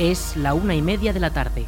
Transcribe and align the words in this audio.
Es 0.00 0.34
la 0.34 0.54
una 0.54 0.74
y 0.74 0.80
media 0.80 1.12
de 1.12 1.20
la 1.20 1.28
tarde. 1.28 1.66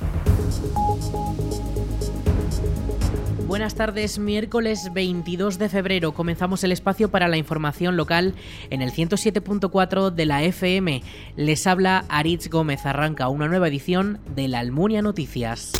Buenas 3.46 3.74
tardes, 3.74 4.18
miércoles 4.18 4.88
22 4.94 5.58
de 5.58 5.68
febrero 5.68 6.14
comenzamos 6.14 6.64
el 6.64 6.72
espacio 6.72 7.10
para 7.10 7.28
la 7.28 7.36
información 7.36 7.98
local 7.98 8.34
en 8.70 8.80
el 8.80 8.90
107.4 8.90 10.10
de 10.12 10.24
la 10.24 10.42
FM. 10.44 11.02
Les 11.36 11.66
habla 11.66 12.06
Aritz 12.08 12.48
Gómez, 12.48 12.86
arranca 12.86 13.28
una 13.28 13.48
nueva 13.48 13.68
edición 13.68 14.18
de 14.34 14.48
la 14.48 14.60
Almunia 14.60 15.02
Noticias. 15.02 15.72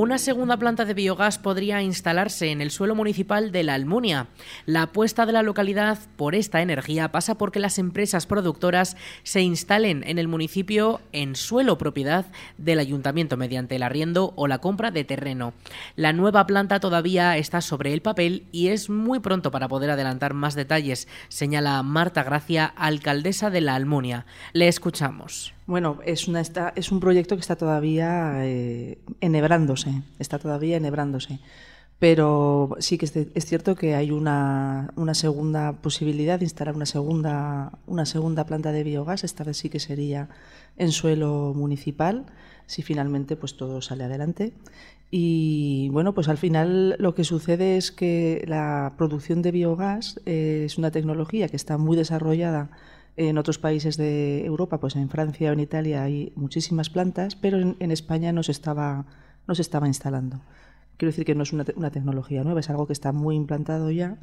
Una 0.00 0.16
segunda 0.16 0.56
planta 0.56 0.86
de 0.86 0.94
biogás 0.94 1.38
podría 1.38 1.82
instalarse 1.82 2.50
en 2.50 2.62
el 2.62 2.70
suelo 2.70 2.94
municipal 2.94 3.52
de 3.52 3.62
La 3.64 3.74
Almunia. 3.74 4.28
La 4.64 4.84
apuesta 4.84 5.26
de 5.26 5.32
la 5.34 5.42
localidad 5.42 5.98
por 6.16 6.34
esta 6.34 6.62
energía 6.62 7.12
pasa 7.12 7.34
porque 7.34 7.60
las 7.60 7.78
empresas 7.78 8.24
productoras 8.24 8.96
se 9.24 9.42
instalen 9.42 10.02
en 10.06 10.18
el 10.18 10.26
municipio 10.26 11.02
en 11.12 11.36
suelo 11.36 11.76
propiedad 11.76 12.24
del 12.56 12.78
ayuntamiento 12.78 13.36
mediante 13.36 13.76
el 13.76 13.82
arriendo 13.82 14.32
o 14.36 14.48
la 14.48 14.56
compra 14.56 14.90
de 14.90 15.04
terreno. 15.04 15.52
La 15.96 16.14
nueva 16.14 16.46
planta 16.46 16.80
todavía 16.80 17.36
está 17.36 17.60
sobre 17.60 17.92
el 17.92 18.00
papel 18.00 18.46
y 18.52 18.68
es 18.68 18.88
muy 18.88 19.18
pronto 19.18 19.50
para 19.50 19.68
poder 19.68 19.90
adelantar 19.90 20.32
más 20.32 20.54
detalles, 20.54 21.08
señala 21.28 21.82
Marta 21.82 22.22
Gracia, 22.22 22.64
alcaldesa 22.64 23.50
de 23.50 23.60
La 23.60 23.74
Almunia. 23.74 24.24
Le 24.54 24.66
escuchamos. 24.66 25.52
Bueno, 25.66 25.98
es, 26.04 26.26
una, 26.28 26.40
es 26.40 26.92
un 26.92 27.00
proyecto 27.00 27.36
que 27.36 27.40
está 27.40 27.56
todavía 27.56 28.44
eh, 28.44 28.98
enhebrándose, 29.20 30.02
está 30.18 30.38
todavía 30.38 30.76
enhebrándose. 30.76 31.38
Pero 32.00 32.76
sí 32.78 32.96
que 32.96 33.04
es, 33.04 33.44
cierto 33.44 33.76
que 33.76 33.94
hay 33.94 34.10
una, 34.10 34.90
una, 34.96 35.12
segunda 35.12 35.82
posibilidad 35.82 36.38
de 36.38 36.46
instalar 36.46 36.74
una 36.74 36.86
segunda, 36.86 37.78
una 37.86 38.06
segunda 38.06 38.46
planta 38.46 38.72
de 38.72 38.84
biogás. 38.84 39.22
Esta 39.22 39.44
vez 39.44 39.58
sí 39.58 39.68
que 39.68 39.80
sería 39.80 40.30
en 40.78 40.92
suelo 40.92 41.52
municipal, 41.54 42.24
si 42.64 42.80
finalmente 42.80 43.36
pues 43.36 43.58
todo 43.58 43.82
sale 43.82 44.04
adelante. 44.04 44.54
Y 45.10 45.90
bueno, 45.90 46.14
pues 46.14 46.28
al 46.28 46.38
final 46.38 46.96
lo 46.98 47.14
que 47.14 47.24
sucede 47.24 47.76
es 47.76 47.92
que 47.92 48.44
la 48.46 48.94
producción 48.96 49.42
de 49.42 49.50
biogás 49.50 50.20
eh, 50.24 50.62
es 50.64 50.78
una 50.78 50.90
tecnología 50.90 51.48
que 51.48 51.56
está 51.56 51.76
muy 51.76 51.98
desarrollada 51.98 52.70
en 53.16 53.38
otros 53.38 53.58
países 53.58 53.96
de 53.96 54.44
Europa, 54.44 54.78
pues 54.78 54.96
en 54.96 55.08
Francia 55.08 55.50
o 55.50 55.52
en 55.52 55.60
Italia 55.60 56.02
hay 56.02 56.32
muchísimas 56.36 56.90
plantas, 56.90 57.36
pero 57.36 57.58
en, 57.58 57.90
España 57.90 58.32
no 58.32 58.42
se, 58.42 58.52
estaba, 58.52 59.06
no 59.46 59.54
se 59.54 59.62
estaba 59.62 59.86
instalando. 59.86 60.40
Quiero 60.96 61.10
decir 61.10 61.24
que 61.24 61.34
no 61.34 61.42
es 61.42 61.52
una, 61.52 61.64
tecnología 61.64 62.44
nueva, 62.44 62.60
es 62.60 62.70
algo 62.70 62.86
que 62.86 62.92
está 62.92 63.12
muy 63.12 63.36
implantado 63.36 63.90
ya. 63.90 64.18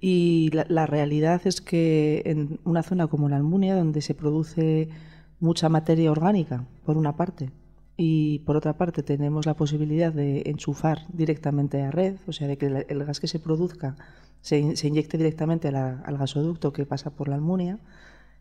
Y 0.00 0.50
la, 0.52 0.86
realidad 0.86 1.42
es 1.44 1.60
que 1.60 2.22
en 2.26 2.60
una 2.64 2.82
zona 2.82 3.06
como 3.06 3.28
la 3.28 3.36
Almunia, 3.36 3.76
donde 3.76 4.02
se 4.02 4.14
produce 4.14 4.88
mucha 5.40 5.68
materia 5.68 6.10
orgánica, 6.10 6.66
por 6.84 6.96
una 6.96 7.16
parte, 7.16 7.50
y 7.96 8.40
por 8.40 8.56
otra 8.56 8.76
parte 8.76 9.02
tenemos 9.02 9.46
la 9.46 9.54
posibilidad 9.54 10.12
de 10.12 10.42
enchufar 10.46 11.06
directamente 11.12 11.80
a 11.82 11.90
red, 11.90 12.16
o 12.26 12.32
sea, 12.32 12.48
de 12.48 12.58
que 12.58 12.66
el, 12.66 13.04
gas 13.04 13.20
que 13.20 13.28
se 13.28 13.38
produzca 13.38 13.96
se, 14.40 14.58
inyecte 14.58 15.16
directamente 15.16 15.68
al 15.68 16.18
gasoducto 16.18 16.72
que 16.72 16.84
pasa 16.84 17.10
por 17.10 17.28
la 17.28 17.36
Almunia, 17.36 17.78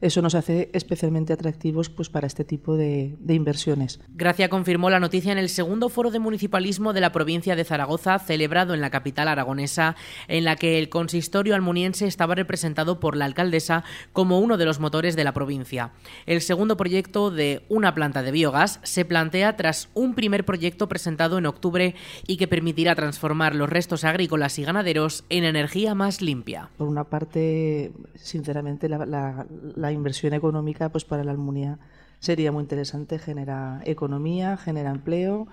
eso 0.04 0.22
nos 0.22 0.36
hace 0.36 0.70
especialmente 0.74 1.32
atractivos 1.32 1.90
pues, 1.90 2.10
para 2.10 2.28
este 2.28 2.44
tipo 2.44 2.76
de, 2.76 3.16
inversiones. 3.30 4.02
Gracia 4.10 4.50
confirmó 4.50 4.90
la 4.90 5.00
noticia 5.00 5.32
en 5.32 5.38
el 5.38 5.48
segundo 5.48 5.88
foro 5.88 6.12
de 6.12 6.20
municipalismo 6.20 6.92
de 6.92 7.00
la 7.00 7.14
provincia 7.14 7.56
de 7.56 7.64
Zaragoza, 7.64 8.20
celebrado 8.20 8.74
en 8.74 8.82
la 8.82 8.90
capital 8.90 9.30
aragonesa, 9.30 9.96
en 10.28 10.44
la 10.44 10.58
que 10.58 10.78
el 10.78 10.90
consistorio 10.90 11.56
almuniense 11.56 12.06
estaba 12.06 12.36
representado 12.36 13.00
por 13.00 13.16
la 13.16 13.24
alcaldesa 13.24 13.86
como 14.12 14.40
uno 14.40 14.58
de 14.58 14.66
los 14.66 14.82
motores 14.82 15.16
de 15.16 15.24
la 15.24 15.34
provincia. 15.34 15.94
El 16.26 16.42
segundo 16.42 16.76
proyecto 16.76 17.32
de 17.32 17.64
una 17.70 17.96
planta 17.96 18.24
de 18.24 18.32
biogás 18.32 18.82
se 18.84 19.06
plantea 19.06 19.56
tras 19.56 19.88
un 19.94 20.16
primer 20.16 20.44
proyecto 20.44 20.90
presentado 20.90 21.38
en 21.38 21.46
octubre 21.46 21.96
y 22.28 22.36
que 22.36 22.50
permitirá 22.50 22.94
transformar 22.96 23.56
los 23.56 23.70
restos 23.70 24.04
agrícolas 24.04 24.60
y 24.60 24.66
ganaderos 24.66 25.24
en 25.30 25.46
energía 25.46 25.96
más 25.96 26.22
limpia. 26.22 26.70
Por 26.78 26.90
una 26.90 27.06
parte, 27.06 27.94
sinceramente, 28.16 28.90
la, 28.90 29.06
la 29.06 29.93
inversión 29.94 30.34
económica 30.34 30.90
pues 30.90 31.06
para 31.06 31.24
la 31.24 31.32
Almunia 31.32 31.80
sería 32.20 32.52
muy 32.52 32.62
interesante, 32.62 33.20
genera 33.20 33.82
economía, 33.86 34.58
genera 34.58 34.92
empleo, 34.92 35.48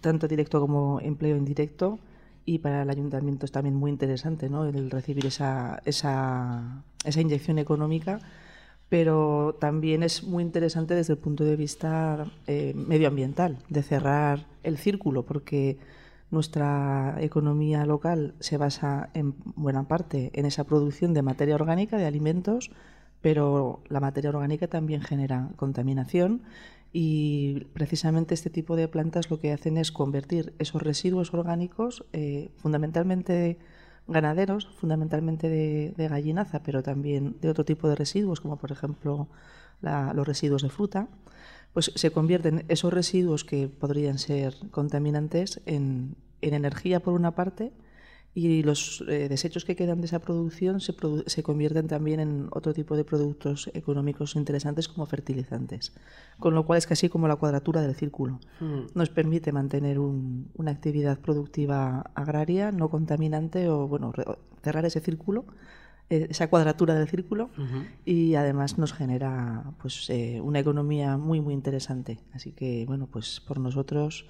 tanto 0.00 0.28
directo 0.28 0.60
como 0.60 1.00
empleo 1.00 1.36
indirecto, 1.36 1.98
y 2.44 2.58
para 2.58 2.82
el 2.82 2.90
ayuntamiento 2.90 3.46
es 3.46 3.52
también 3.52 3.76
muy 3.76 3.90
interesante 3.90 4.48
¿no? 4.48 4.64
el 4.64 4.90
recibir 4.90 5.26
esa, 5.26 5.80
esa, 5.84 6.82
esa 7.04 7.20
inyección 7.20 7.58
económica, 7.58 8.18
pero 8.88 9.56
también 9.60 10.02
es 10.02 10.24
muy 10.24 10.42
interesante 10.42 10.94
desde 10.94 11.14
el 11.14 11.18
punto 11.18 11.44
de 11.44 11.56
vista 11.56 12.26
eh, 12.46 12.74
medioambiental, 12.74 13.58
de 13.68 13.82
cerrar 13.82 14.46
el 14.64 14.76
círculo, 14.76 15.24
porque 15.24 15.78
nuestra 16.30 17.16
economía 17.20 17.86
local 17.86 18.34
se 18.40 18.56
basa 18.56 19.10
en 19.14 19.34
buena 19.54 19.84
parte 19.84 20.30
en 20.34 20.46
esa 20.46 20.64
producción 20.64 21.14
de 21.14 21.22
materia 21.22 21.54
orgánica, 21.54 21.96
de 21.96 22.06
alimentos, 22.06 22.70
pero 23.22 23.82
la 23.88 24.00
materia 24.00 24.30
orgánica 24.30 24.66
también 24.66 25.00
genera 25.00 25.50
contaminación 25.56 26.42
y 26.92 27.66
precisamente 27.72 28.34
este 28.34 28.50
tipo 28.50 28.76
de 28.76 28.88
plantas 28.88 29.30
lo 29.30 29.38
que 29.38 29.52
hacen 29.52 29.78
es 29.78 29.92
convertir 29.92 30.52
esos 30.58 30.82
residuos 30.82 31.32
orgánicos, 31.32 32.04
eh, 32.12 32.50
fundamentalmente 32.56 33.58
ganaderos, 34.08 34.68
fundamentalmente 34.76 35.48
de, 35.48 36.08
gallinaza, 36.08 36.62
pero 36.62 36.82
también 36.82 37.36
de 37.40 37.48
otro 37.48 37.64
tipo 37.64 37.88
de 37.88 37.94
residuos, 37.94 38.40
como 38.40 38.58
por 38.58 38.72
ejemplo 38.72 39.28
los 39.80 40.26
residuos 40.26 40.62
de 40.62 40.68
fruta, 40.68 41.08
pues 41.72 41.92
se 41.94 42.10
convierten 42.10 42.64
esos 42.68 42.92
residuos 42.92 43.44
que 43.44 43.68
podrían 43.68 44.18
ser 44.18 44.54
contaminantes 44.70 45.60
en 45.66 46.16
energía 46.40 47.00
por 47.00 47.14
una 47.14 47.34
parte 47.34 47.72
y 48.34 48.62
los 48.62 49.04
eh, 49.08 49.28
desechos 49.28 49.64
que 49.64 49.76
quedan 49.76 50.00
de 50.00 50.06
esa 50.06 50.18
producción 50.18 50.80
se, 50.80 50.94
se, 51.26 51.42
convierten 51.42 51.86
también 51.86 52.18
en 52.20 52.48
otro 52.50 52.72
tipo 52.72 52.96
de 52.96 53.04
productos 53.04 53.70
económicos 53.74 54.36
interesantes 54.36 54.88
como 54.88 55.04
fertilizantes. 55.04 55.92
Con 56.38 56.54
lo 56.54 56.64
cual 56.64 56.78
es 56.78 56.86
casi 56.86 57.10
como 57.10 57.28
la 57.28 57.36
cuadratura 57.36 57.82
del 57.82 57.94
círculo. 57.94 58.40
Hmm. 58.58 58.86
Nos 58.94 59.10
permite 59.10 59.52
mantener 59.52 59.98
una 59.98 60.70
actividad 60.70 61.18
productiva 61.20 62.10
agraria 62.14 62.72
no 62.72 62.88
contaminante 62.88 63.68
o 63.68 63.86
bueno 63.86 64.12
cerrar 64.62 64.84
ese 64.86 65.00
círculo 65.00 65.44
eh, 66.10 66.26
esa 66.30 66.48
cuadratura 66.48 66.94
del 66.94 67.08
círculo 67.08 67.50
y 68.04 68.34
además 68.34 68.78
nos 68.78 68.92
genera 68.92 69.64
pues 69.80 70.10
eh, 70.10 70.40
una 70.42 70.58
economía 70.58 71.16
muy 71.16 71.40
muy 71.40 71.54
interesante 71.54 72.18
así 72.32 72.52
que 72.52 72.84
bueno 72.86 73.06
pues 73.06 73.40
por 73.40 73.58
nosotros 73.58 74.26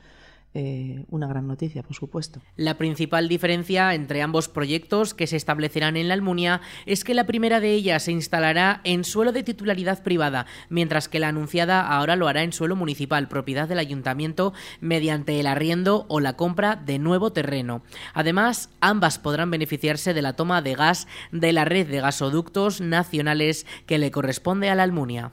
eh, 0.54 1.04
una 1.08 1.26
gran 1.26 1.46
noticia, 1.46 1.82
por 1.82 1.96
supuesto. 1.96 2.40
La 2.56 2.76
principal 2.76 3.28
diferencia 3.28 3.94
entre 3.94 4.20
ambos 4.20 4.48
proyectos 4.48 5.14
que 5.14 5.26
se 5.26 5.36
establecerán 5.36 5.96
en 5.96 6.08
la 6.08 6.14
Almunia 6.14 6.60
es 6.84 7.04
que 7.04 7.14
la 7.14 7.24
primera 7.24 7.58
de 7.60 7.72
ellas 7.72 8.02
se 8.02 8.12
instalará 8.12 8.82
en 8.84 9.04
suelo 9.04 9.32
de 9.32 9.42
titularidad 9.42 10.02
privada, 10.02 10.46
mientras 10.68 11.08
que 11.08 11.20
la 11.20 11.28
anunciada 11.28 11.80
ahora 11.86 12.16
lo 12.16 12.28
hará 12.28 12.42
en 12.42 12.52
suelo 12.52 12.76
municipal, 12.76 13.28
propiedad 13.28 13.66
del 13.66 13.78
ayuntamiento, 13.78 14.52
mediante 14.80 15.40
el 15.40 15.46
arriendo 15.46 16.04
o 16.08 16.20
la 16.20 16.34
compra 16.34 16.76
de 16.76 16.98
nuevo 16.98 17.32
terreno. 17.32 17.82
Además, 18.12 18.68
ambas 18.80 19.18
podrán 19.18 19.50
beneficiarse 19.50 20.12
de 20.12 20.22
la 20.22 20.34
toma 20.34 20.60
de 20.60 20.74
gas 20.74 21.06
de 21.30 21.52
la 21.52 21.64
red 21.64 21.86
de 21.88 22.00
gasoductos 22.00 22.80
nacionales 22.80 23.66
que 23.86 23.98
le 23.98 24.10
corresponde 24.10 24.68
a 24.68 24.74
la 24.74 24.82
Almunia. 24.82 25.32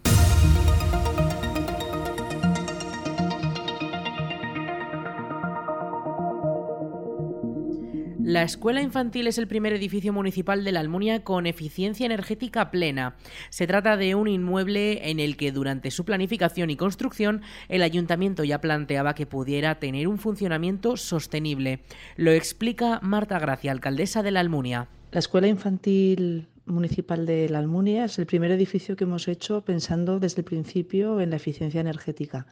La 8.30 8.44
escuela 8.44 8.84
infantil 8.84 9.26
es 9.26 9.40
el 9.40 9.48
primer 9.48 9.74
edificio 9.74 10.14
municipal 10.14 10.64
de 10.64 10.72
la 10.72 10.82
Almunia 10.82 11.24
con 11.24 11.48
eficiencia 11.48 12.06
energética 12.06 12.70
plena. 12.70 13.16
Se 13.50 13.66
trata 13.66 13.98
de 13.98 14.14
un 14.14 14.28
inmueble 14.28 15.10
en 15.10 15.20
el 15.20 15.36
que 15.36 15.52
durante 15.52 15.90
su 15.90 16.06
planificación 16.06 16.70
y 16.70 16.76
construcción 16.76 17.42
el 17.70 17.82
ayuntamiento 17.82 18.44
ya 18.44 18.62
planteaba 18.62 19.16
que 19.16 19.26
pudiera 19.26 19.80
tener 19.80 20.08
un 20.08 20.20
funcionamiento 20.20 20.96
sostenible. 20.96 21.80
Lo 22.18 22.30
explica 22.30 23.00
Marta 23.02 23.40
Gracia, 23.40 23.72
alcaldesa 23.72 24.22
de 24.22 24.30
la 24.30 24.42
Almunia. 24.42 24.90
La 25.12 25.18
escuela 25.18 25.48
infantil 25.48 26.46
municipal 26.68 27.26
de 27.26 27.50
la 27.50 27.58
Almunia 27.58 28.06
es 28.06 28.20
el 28.20 28.28
primer 28.28 28.52
edificio 28.52 28.96
que 28.96 29.06
hemos 29.06 29.28
hecho 29.28 29.62
pensando 29.66 30.20
desde 30.20 30.42
el 30.42 30.46
principio 30.46 31.20
en 31.20 31.32
la 31.32 31.38
eficiencia 31.38 31.82
energética. 31.82 32.46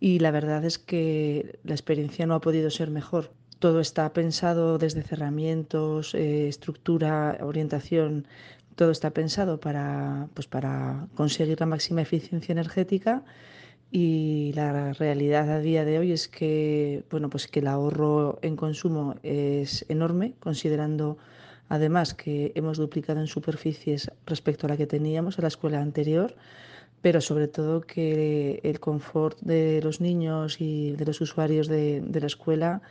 Y 0.00 0.18
la 0.18 0.32
verdad 0.32 0.64
es 0.64 0.80
que 0.80 1.60
la 1.62 1.74
experiencia 1.74 2.26
no 2.26 2.34
ha 2.34 2.40
podido 2.40 2.70
ser 2.70 2.90
mejor 2.90 3.30
todo 3.62 3.78
está 3.78 4.12
pensado 4.12 4.76
desde 4.76 5.04
cerramientos, 5.04 6.16
eh, 6.16 6.48
estructura, 6.48 7.38
orientación, 7.40 8.26
todo 8.74 8.90
está 8.90 9.10
pensado 9.10 9.60
para, 9.60 10.26
pues 10.34 10.48
para 10.48 11.06
conseguir 11.14 11.60
la 11.60 11.66
máxima 11.66 12.02
eficiencia 12.02 12.52
energética. 12.52 13.22
Y 13.92 14.50
la 14.56 14.94
realidad 14.94 15.48
a 15.48 15.60
día 15.60 15.84
de 15.84 16.00
hoy 16.00 16.10
es 16.10 16.26
que, 16.26 17.04
bueno, 17.08 17.30
pues 17.30 17.46
que 17.46 17.60
el 17.60 17.68
ahorro 17.68 18.40
en 18.42 18.56
consumo 18.56 19.14
es 19.22 19.86
enorme, 19.88 20.34
considerando 20.40 21.18
Además 21.68 22.12
que 22.12 22.52
hemos 22.54 22.76
duplicado 22.76 23.20
en 23.20 23.28
superficies 23.28 24.10
respecto 24.26 24.66
a 24.66 24.70
la 24.70 24.76
que 24.76 24.86
teníamos 24.86 25.38
en 25.38 25.42
la 25.42 25.48
escuela 25.48 25.80
anterior, 25.80 26.34
pero 27.00 27.22
sobre 27.22 27.48
todo 27.48 27.80
que 27.80 28.60
el 28.62 28.78
confort 28.78 29.38
de 29.40 29.80
los 29.82 29.98
niños 29.98 30.60
y 30.60 30.92
de 30.92 31.06
los 31.06 31.22
usuarios 31.22 31.68
de, 31.68 32.02
de 32.02 32.20
la 32.20 32.26
escuela 32.26 32.82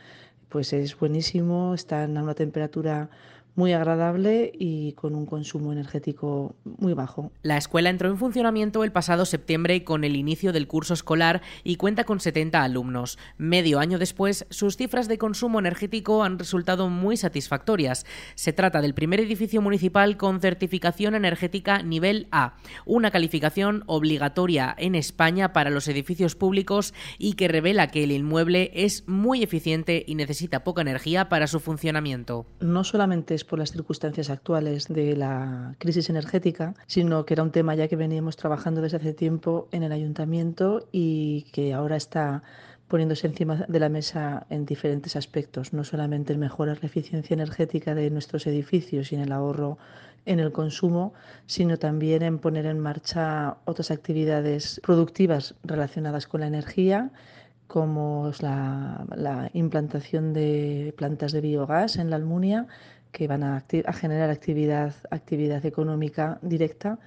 pues 0.52 0.74
es 0.74 0.98
buenísimo, 0.98 1.72
están 1.72 2.18
a 2.18 2.22
una 2.22 2.34
temperatura 2.34 3.08
muy 3.54 3.72
agradable 3.72 4.50
y 4.54 4.92
con 4.92 5.14
un 5.14 5.26
consumo 5.26 5.72
energético 5.72 6.56
muy 6.64 6.94
bajo. 6.94 7.32
La 7.42 7.56
escuela 7.56 7.90
entró 7.90 8.08
en 8.08 8.16
funcionamiento 8.16 8.84
el 8.84 8.92
pasado 8.92 9.24
septiembre 9.24 9.84
con 9.84 10.04
el 10.04 10.16
inicio 10.16 10.52
del 10.52 10.66
curso 10.66 10.94
escolar 10.94 11.42
y 11.64 11.76
cuenta 11.76 12.04
con 12.04 12.20
70 12.20 12.62
alumnos. 12.62 13.18
Medio 13.36 13.78
año 13.78 13.98
después, 13.98 14.46
sus 14.50 14.76
cifras 14.76 15.08
de 15.08 15.18
consumo 15.18 15.58
energético 15.58 16.24
han 16.24 16.38
resultado 16.38 16.88
muy 16.88 17.16
satisfactorias. 17.16 18.06
Se 18.34 18.52
trata 18.52 18.80
del 18.80 18.94
primer 18.94 19.20
edificio 19.20 19.60
municipal 19.60 20.16
con 20.16 20.40
certificación 20.40 21.14
energética 21.14 21.82
nivel 21.82 22.28
A, 22.30 22.56
una 22.86 23.10
calificación 23.10 23.82
obligatoria 23.86 24.74
en 24.78 24.94
España 24.94 25.52
para 25.52 25.70
los 25.70 25.88
edificios 25.88 26.34
públicos 26.36 26.94
y 27.18 27.34
que 27.34 27.48
revela 27.48 27.88
que 27.88 28.04
el 28.04 28.12
inmueble 28.12 28.70
es 28.74 29.06
muy 29.06 29.42
eficiente 29.42 30.04
y 30.06 30.14
necesita 30.14 30.64
poca 30.64 30.82
energía 30.82 31.28
para 31.28 31.46
su 31.46 31.60
funcionamiento. 31.60 32.46
No 32.60 32.84
solamente 32.84 33.34
por 33.44 33.58
las 33.58 33.72
circunstancias 33.72 34.30
actuales 34.30 34.88
de 34.88 35.16
la 35.16 35.74
crisis 35.78 36.10
energética, 36.10 36.74
sino 36.86 37.24
que 37.24 37.34
era 37.34 37.42
un 37.42 37.50
tema 37.50 37.74
ya 37.74 37.88
que 37.88 37.96
veníamos 37.96 38.36
trabajando 38.36 38.80
desde 38.80 38.98
hace 38.98 39.12
tiempo 39.12 39.68
en 39.72 39.82
el 39.82 39.92
ayuntamiento 39.92 40.88
y 40.92 41.46
que 41.52 41.72
ahora 41.74 41.96
está 41.96 42.42
poniéndose 42.88 43.26
encima 43.26 43.64
de 43.68 43.80
la 43.80 43.88
mesa 43.88 44.46
en 44.50 44.66
diferentes 44.66 45.16
aspectos, 45.16 45.72
no 45.72 45.82
solamente 45.82 46.34
en 46.34 46.40
mejorar 46.40 46.78
la 46.82 46.86
eficiencia 46.86 47.32
energética 47.32 47.94
de 47.94 48.10
nuestros 48.10 48.46
edificios 48.46 49.12
y 49.12 49.14
en 49.14 49.22
el 49.22 49.32
ahorro 49.32 49.78
en 50.26 50.40
el 50.40 50.52
consumo, 50.52 51.14
sino 51.46 51.78
también 51.78 52.22
en 52.22 52.38
poner 52.38 52.66
en 52.66 52.78
marcha 52.78 53.56
otras 53.64 53.90
actividades 53.90 54.80
productivas 54.84 55.54
relacionadas 55.64 56.26
con 56.26 56.40
la 56.42 56.46
energía 56.46 57.10
como 57.66 58.30
la 58.40 59.48
implantación 59.54 60.34
de 60.34 60.92
plantas 60.98 61.32
de 61.32 61.40
biogás 61.40 61.96
en 61.96 62.10
la 62.10 62.16
Almunia 62.16 62.66
que 63.12 63.28
van 63.28 63.42
a, 63.44 63.56
a 63.86 63.92
generar 63.92 64.30
actividad, 64.30 64.94
actividad 65.10 65.64
económica 65.66 66.38
directa 66.42 66.98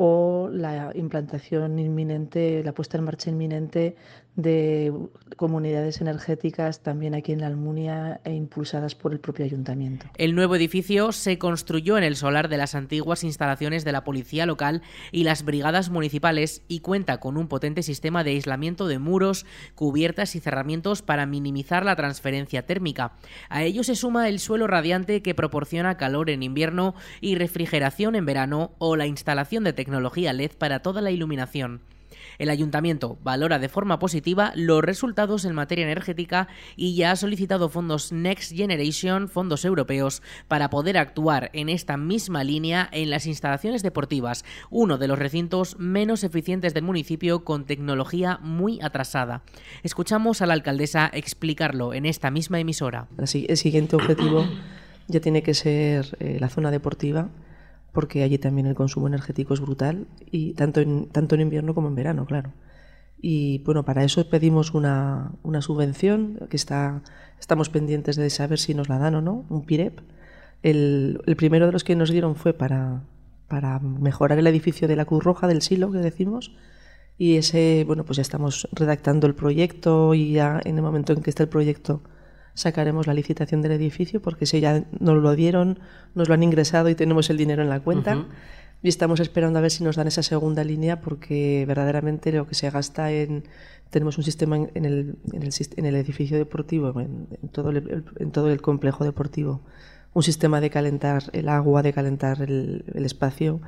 o 0.00 0.48
la 0.52 0.92
implantación 0.94 1.76
inminente, 1.80 2.62
la 2.62 2.72
puesta 2.72 2.96
en 2.96 3.02
marcha 3.02 3.30
inminente 3.30 3.96
de 4.38 4.92
comunidades 5.36 6.00
energéticas 6.00 6.84
también 6.84 7.16
aquí 7.16 7.32
en 7.32 7.40
la 7.40 7.48
Almunia 7.48 8.20
e 8.22 8.32
impulsadas 8.32 8.94
por 8.94 9.12
el 9.12 9.18
propio 9.18 9.44
ayuntamiento. 9.44 10.06
El 10.16 10.36
nuevo 10.36 10.54
edificio 10.54 11.10
se 11.10 11.38
construyó 11.38 11.98
en 11.98 12.04
el 12.04 12.14
solar 12.14 12.48
de 12.48 12.56
las 12.56 12.76
antiguas 12.76 13.24
instalaciones 13.24 13.84
de 13.84 13.90
la 13.90 14.04
policía 14.04 14.46
local 14.46 14.82
y 15.10 15.24
las 15.24 15.44
brigadas 15.44 15.90
municipales 15.90 16.62
y 16.68 16.78
cuenta 16.78 17.18
con 17.18 17.36
un 17.36 17.48
potente 17.48 17.82
sistema 17.82 18.22
de 18.22 18.30
aislamiento 18.30 18.86
de 18.86 19.00
muros, 19.00 19.44
cubiertas 19.74 20.36
y 20.36 20.40
cerramientos 20.40 21.02
para 21.02 21.26
minimizar 21.26 21.84
la 21.84 21.96
transferencia 21.96 22.64
térmica. 22.64 23.14
A 23.48 23.64
ello 23.64 23.82
se 23.82 23.96
suma 23.96 24.28
el 24.28 24.38
suelo 24.38 24.68
radiante 24.68 25.20
que 25.20 25.34
proporciona 25.34 25.96
calor 25.96 26.30
en 26.30 26.44
invierno 26.44 26.94
y 27.20 27.34
refrigeración 27.34 28.14
en 28.14 28.24
verano 28.24 28.70
o 28.78 28.94
la 28.94 29.08
instalación 29.08 29.64
de 29.64 29.72
tecnología 29.88 30.34
LED 30.34 30.50
para 30.58 30.80
toda 30.80 31.00
la 31.00 31.10
iluminación. 31.10 31.80
El 32.38 32.50
ayuntamiento 32.50 33.16
valora 33.22 33.58
de 33.58 33.70
forma 33.70 33.98
positiva 33.98 34.52
los 34.54 34.82
resultados 34.84 35.46
en 35.46 35.54
materia 35.54 35.86
energética 35.86 36.46
y 36.76 36.94
ya 36.94 37.12
ha 37.12 37.16
solicitado 37.16 37.70
fondos 37.70 38.12
Next 38.12 38.54
Generation, 38.54 39.30
fondos 39.30 39.64
europeos, 39.64 40.22
para 40.46 40.68
poder 40.68 40.98
actuar 40.98 41.48
en 41.54 41.70
esta 41.70 41.96
misma 41.96 42.44
línea 42.44 42.86
en 42.92 43.08
las 43.08 43.26
instalaciones 43.26 43.82
deportivas, 43.82 44.44
uno 44.68 44.98
de 44.98 45.08
los 45.08 45.18
recintos 45.18 45.78
menos 45.78 46.22
eficientes 46.22 46.74
del 46.74 46.84
municipio 46.84 47.44
con 47.44 47.64
tecnología 47.64 48.38
muy 48.42 48.78
atrasada. 48.82 49.40
Escuchamos 49.82 50.42
a 50.42 50.46
la 50.46 50.52
alcaldesa 50.52 51.10
explicarlo 51.14 51.94
en 51.94 52.04
esta 52.04 52.30
misma 52.30 52.60
emisora. 52.60 53.08
El 53.16 53.56
siguiente 53.56 53.96
objetivo 53.96 54.46
ya 55.06 55.20
tiene 55.20 55.42
que 55.42 55.54
ser 55.54 56.14
eh, 56.20 56.36
la 56.38 56.50
zona 56.50 56.70
deportiva 56.70 57.30
porque 57.92 58.22
allí 58.22 58.38
también 58.38 58.66
el 58.66 58.74
consumo 58.74 59.08
energético 59.08 59.54
es 59.54 59.60
brutal, 59.60 60.06
y 60.30 60.54
tanto 60.54 60.80
en, 60.80 61.08
tanto 61.08 61.34
en 61.34 61.42
invierno 61.42 61.74
como 61.74 61.88
en 61.88 61.94
verano, 61.94 62.26
claro. 62.26 62.52
Y 63.20 63.58
bueno, 63.64 63.84
para 63.84 64.04
eso 64.04 64.28
pedimos 64.28 64.74
una, 64.74 65.32
una 65.42 65.60
subvención, 65.62 66.38
que 66.48 66.56
está, 66.56 67.02
estamos 67.40 67.68
pendientes 67.68 68.16
de 68.16 68.30
saber 68.30 68.58
si 68.58 68.74
nos 68.74 68.88
la 68.88 68.98
dan 68.98 69.16
o 69.16 69.20
no, 69.20 69.44
un 69.48 69.64
PIREP. 69.64 70.00
El, 70.62 71.20
el 71.26 71.36
primero 71.36 71.66
de 71.66 71.72
los 71.72 71.84
que 71.84 71.96
nos 71.96 72.10
dieron 72.10 72.36
fue 72.36 72.52
para, 72.52 73.02
para 73.48 73.78
mejorar 73.80 74.38
el 74.38 74.46
edificio 74.46 74.86
de 74.86 74.96
la 74.96 75.04
Cruz 75.04 75.24
Roja 75.24 75.48
del 75.48 75.62
Silo, 75.62 75.90
que 75.90 75.98
decimos, 75.98 76.54
y 77.16 77.36
ese, 77.36 77.82
bueno, 77.84 78.04
pues 78.04 78.16
ya 78.16 78.22
estamos 78.22 78.68
redactando 78.72 79.26
el 79.26 79.34
proyecto 79.34 80.14
y 80.14 80.32
ya 80.32 80.60
en 80.64 80.76
el 80.76 80.82
momento 80.82 81.12
en 81.12 81.22
que 81.22 81.30
esté 81.30 81.42
el 81.42 81.48
proyecto 81.48 82.02
sacaremos 82.58 83.06
la 83.06 83.14
licitación 83.14 83.62
del 83.62 83.72
edificio 83.72 84.20
porque 84.20 84.44
si 84.44 84.60
ya 84.60 84.84
nos 84.98 85.22
lo 85.22 85.34
dieron, 85.36 85.78
nos 86.14 86.28
lo 86.28 86.34
han 86.34 86.42
ingresado 86.42 86.88
y 86.88 86.96
tenemos 86.96 87.30
el 87.30 87.36
dinero 87.36 87.62
en 87.62 87.68
la 87.68 87.80
cuenta. 87.80 88.26
Y 88.82 88.88
estamos 88.88 89.20
esperando 89.20 89.58
a 89.58 89.62
ver 89.62 89.70
si 89.70 89.84
nos 89.84 89.96
dan 89.96 90.08
esa 90.08 90.22
segunda 90.22 90.64
línea 90.64 91.00
porque 91.00 91.64
verdaderamente 91.66 92.32
lo 92.32 92.46
que 92.46 92.54
se 92.54 92.70
gasta 92.70 93.10
en... 93.12 93.44
Tenemos 93.90 94.18
un 94.18 94.24
sistema 94.24 94.56
en, 94.56 94.84
el, 94.84 95.16
en, 95.32 95.86
el, 95.86 95.96
edificio 95.96 96.36
deportivo, 96.36 97.00
en, 97.00 97.26
todo 97.52 97.70
el, 97.70 98.04
en 98.18 98.30
todo 98.32 98.50
el 98.50 98.60
complejo 98.60 99.02
deportivo, 99.02 99.62
un 100.12 100.22
sistema 100.22 100.60
de 100.60 100.68
calentar 100.68 101.22
el 101.32 101.48
agua, 101.48 101.82
de 101.82 101.94
calentar 101.94 102.42
el, 102.42 102.84
espacio, 102.96 103.62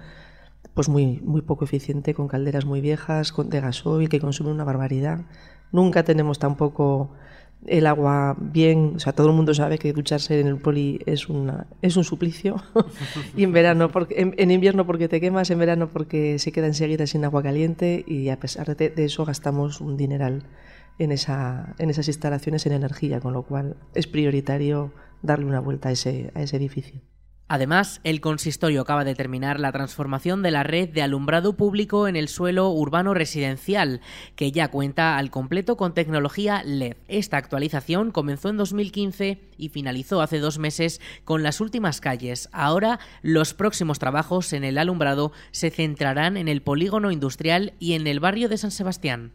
pues 0.75 0.91
muy, 0.91 1.21
muy 1.25 1.41
poco 1.41 1.65
eficiente, 1.65 2.13
con 2.13 2.29
calderas 2.29 2.67
muy 2.67 2.83
viejas, 2.83 3.33
con, 3.33 3.49
de 3.49 3.63
gasoil, 3.63 4.11
que 4.11 4.21
consumen 4.21 4.53
una 4.53 4.65
barbaridad. 4.65 5.23
Nunca 5.73 6.05
tenemos 6.05 6.39
tampoco 6.39 7.13
el 7.67 7.87
agua 7.87 8.37
bien, 8.39 8.95
o 8.97 8.99
sea, 8.99 9.13
todo 9.13 9.29
el 9.29 9.35
mundo 9.35 9.53
sabe 9.55 9.79
que 9.79 9.93
ducharse 9.93 10.41
en 10.41 10.47
el 10.47 10.57
poli 10.57 11.01
es 11.07 11.29
una 11.29 11.67
es 11.83 11.97
un 11.97 12.05
suplicio 12.05 12.57
y 13.37 13.45
en 13.45 13.53
verano 13.53 13.91
porque 13.91 14.35
en, 14.37 14.51
invierno 14.51 14.87
porque 14.87 15.09
te 15.09 15.21
quemas, 15.21 15.51
en 15.51 15.59
verano 15.59 15.89
porque 15.89 16.39
se 16.39 16.53
queda 16.53 16.67
enseguida 16.67 17.07
sin 17.07 17.25
agua 17.25 17.43
caliente 17.43 18.05
y 18.07 18.31
a 18.31 18.41
pesar 18.41 18.75
de, 18.77 18.93
eso 18.97 19.25
gastamos 19.25 19.81
un 19.81 19.97
dineral 19.97 20.45
en 20.99 21.13
esa 21.13 21.75
en 21.79 21.91
esas 21.91 22.09
instalaciones 22.09 22.67
en 22.67 22.73
energía, 22.73 23.21
con 23.21 23.33
lo 23.35 23.43
cual 23.43 23.77
es 23.95 24.07
prioritario 24.07 24.93
darle 25.23 25.47
una 25.47 25.61
vuelta 25.61 25.91
a 25.91 25.93
ese 25.93 26.33
a 26.35 26.43
ese 26.43 26.57
edificio. 26.57 27.01
Además, 27.53 28.01
el 28.05 28.21
consistorio 28.21 28.81
acaba 28.81 29.03
de 29.03 29.17
terminar 29.17 29.59
la 29.59 29.73
transformación 29.73 30.41
de 30.41 30.53
la 30.53 30.63
red 30.63 30.89
de 30.89 31.03
alumbrado 31.03 31.57
público 31.57 32.07
en 32.07 32.15
el 32.15 32.29
suelo 32.29 32.71
urbano 32.71 33.13
residencial, 33.13 34.01
que 34.37 34.53
ya 34.53 34.69
cuenta 34.69 35.19
al 35.19 35.33
completo 35.33 35.77
con 35.77 35.93
tecnología 35.93 36.63
LED. 36.65 36.95
Esta 37.09 37.39
actualización 37.39 38.13
comenzó 38.13 38.51
en 38.51 38.57
2015 38.57 39.41
y 39.59 39.69
finalizó 39.71 40.23
hace 40.23 40.39
dos 40.39 40.61
meses 40.61 41.01
con 41.25 41.43
las 41.43 41.61
últimas 41.61 42.01
calles. 42.01 42.49
Ahora, 42.53 43.01
los 43.21 43.53
próximos 43.53 43.99
trabajos 43.99 44.53
en 44.53 44.63
el 44.63 44.79
alumbrado 44.79 45.33
se 45.51 45.71
centrarán 45.71 46.37
en 46.37 46.47
el 46.47 46.63
polígono 46.63 47.11
industrial 47.11 47.73
y 47.81 47.95
en 47.95 48.07
el 48.07 48.21
barrio 48.21 48.49
de 48.49 48.59
San 48.59 48.71
Sebastián. 48.71 49.33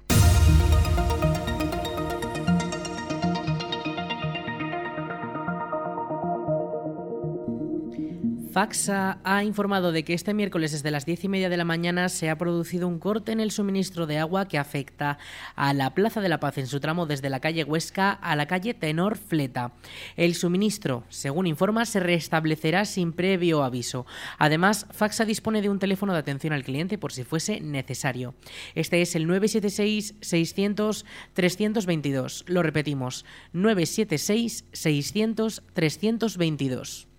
Faxa 8.55 9.19
ha 9.25 9.43
informado 9.43 9.91
de 9.91 10.05
que 10.05 10.13
este 10.13 10.33
miércoles 10.33 10.71
desde 10.71 10.89
las 10.89 11.05
diez 11.05 11.25
y 11.25 11.27
media 11.27 11.49
de 11.49 11.57
la 11.57 11.65
mañana 11.65 12.07
se 12.07 12.29
ha 12.29 12.37
producido 12.37 12.87
un 12.87 12.99
corte 12.99 13.33
en 13.33 13.41
el 13.41 13.51
suministro 13.51 14.07
de 14.07 14.17
agua 14.17 14.47
que 14.47 14.57
afecta 14.57 15.17
a 15.57 15.73
la 15.73 15.93
Plaza 15.93 16.21
de 16.21 16.29
la 16.29 16.39
Paz 16.39 16.57
en 16.57 16.67
su 16.67 16.79
tramo 16.79 17.05
desde 17.05 17.29
la 17.29 17.41
calle 17.41 17.65
Huesca 17.65 18.11
a 18.11 18.33
la 18.37 18.45
calle 18.45 18.73
Tenor 18.73 19.17
Fleta. 19.17 19.73
El 20.15 20.35
suministro, 20.35 21.03
según 21.09 21.47
informa, 21.47 21.85
se 21.85 21.99
restablecerá 21.99 22.85
sin 22.85 23.11
previo 23.11 23.61
aviso. 23.61 24.05
Además, 24.37 24.87
Faxa 24.89 25.25
dispone 25.25 25.61
de 25.61 25.69
un 25.69 25.79
teléfono 25.79 26.13
de 26.13 26.19
atención 26.19 26.53
al 26.53 26.63
cliente 26.63 26.97
por 26.97 27.11
si 27.11 27.25
fuese 27.25 27.59
necesario. 27.59 28.35
Este 28.73 29.01
es 29.01 29.17
el 29.17 29.27
976 29.27 30.15
600 30.21 31.05
322. 31.33 32.45
Lo 32.47 32.63
repetimos, 32.63 33.25
976 33.51 34.63
600 34.71 35.61
322. 35.73 37.09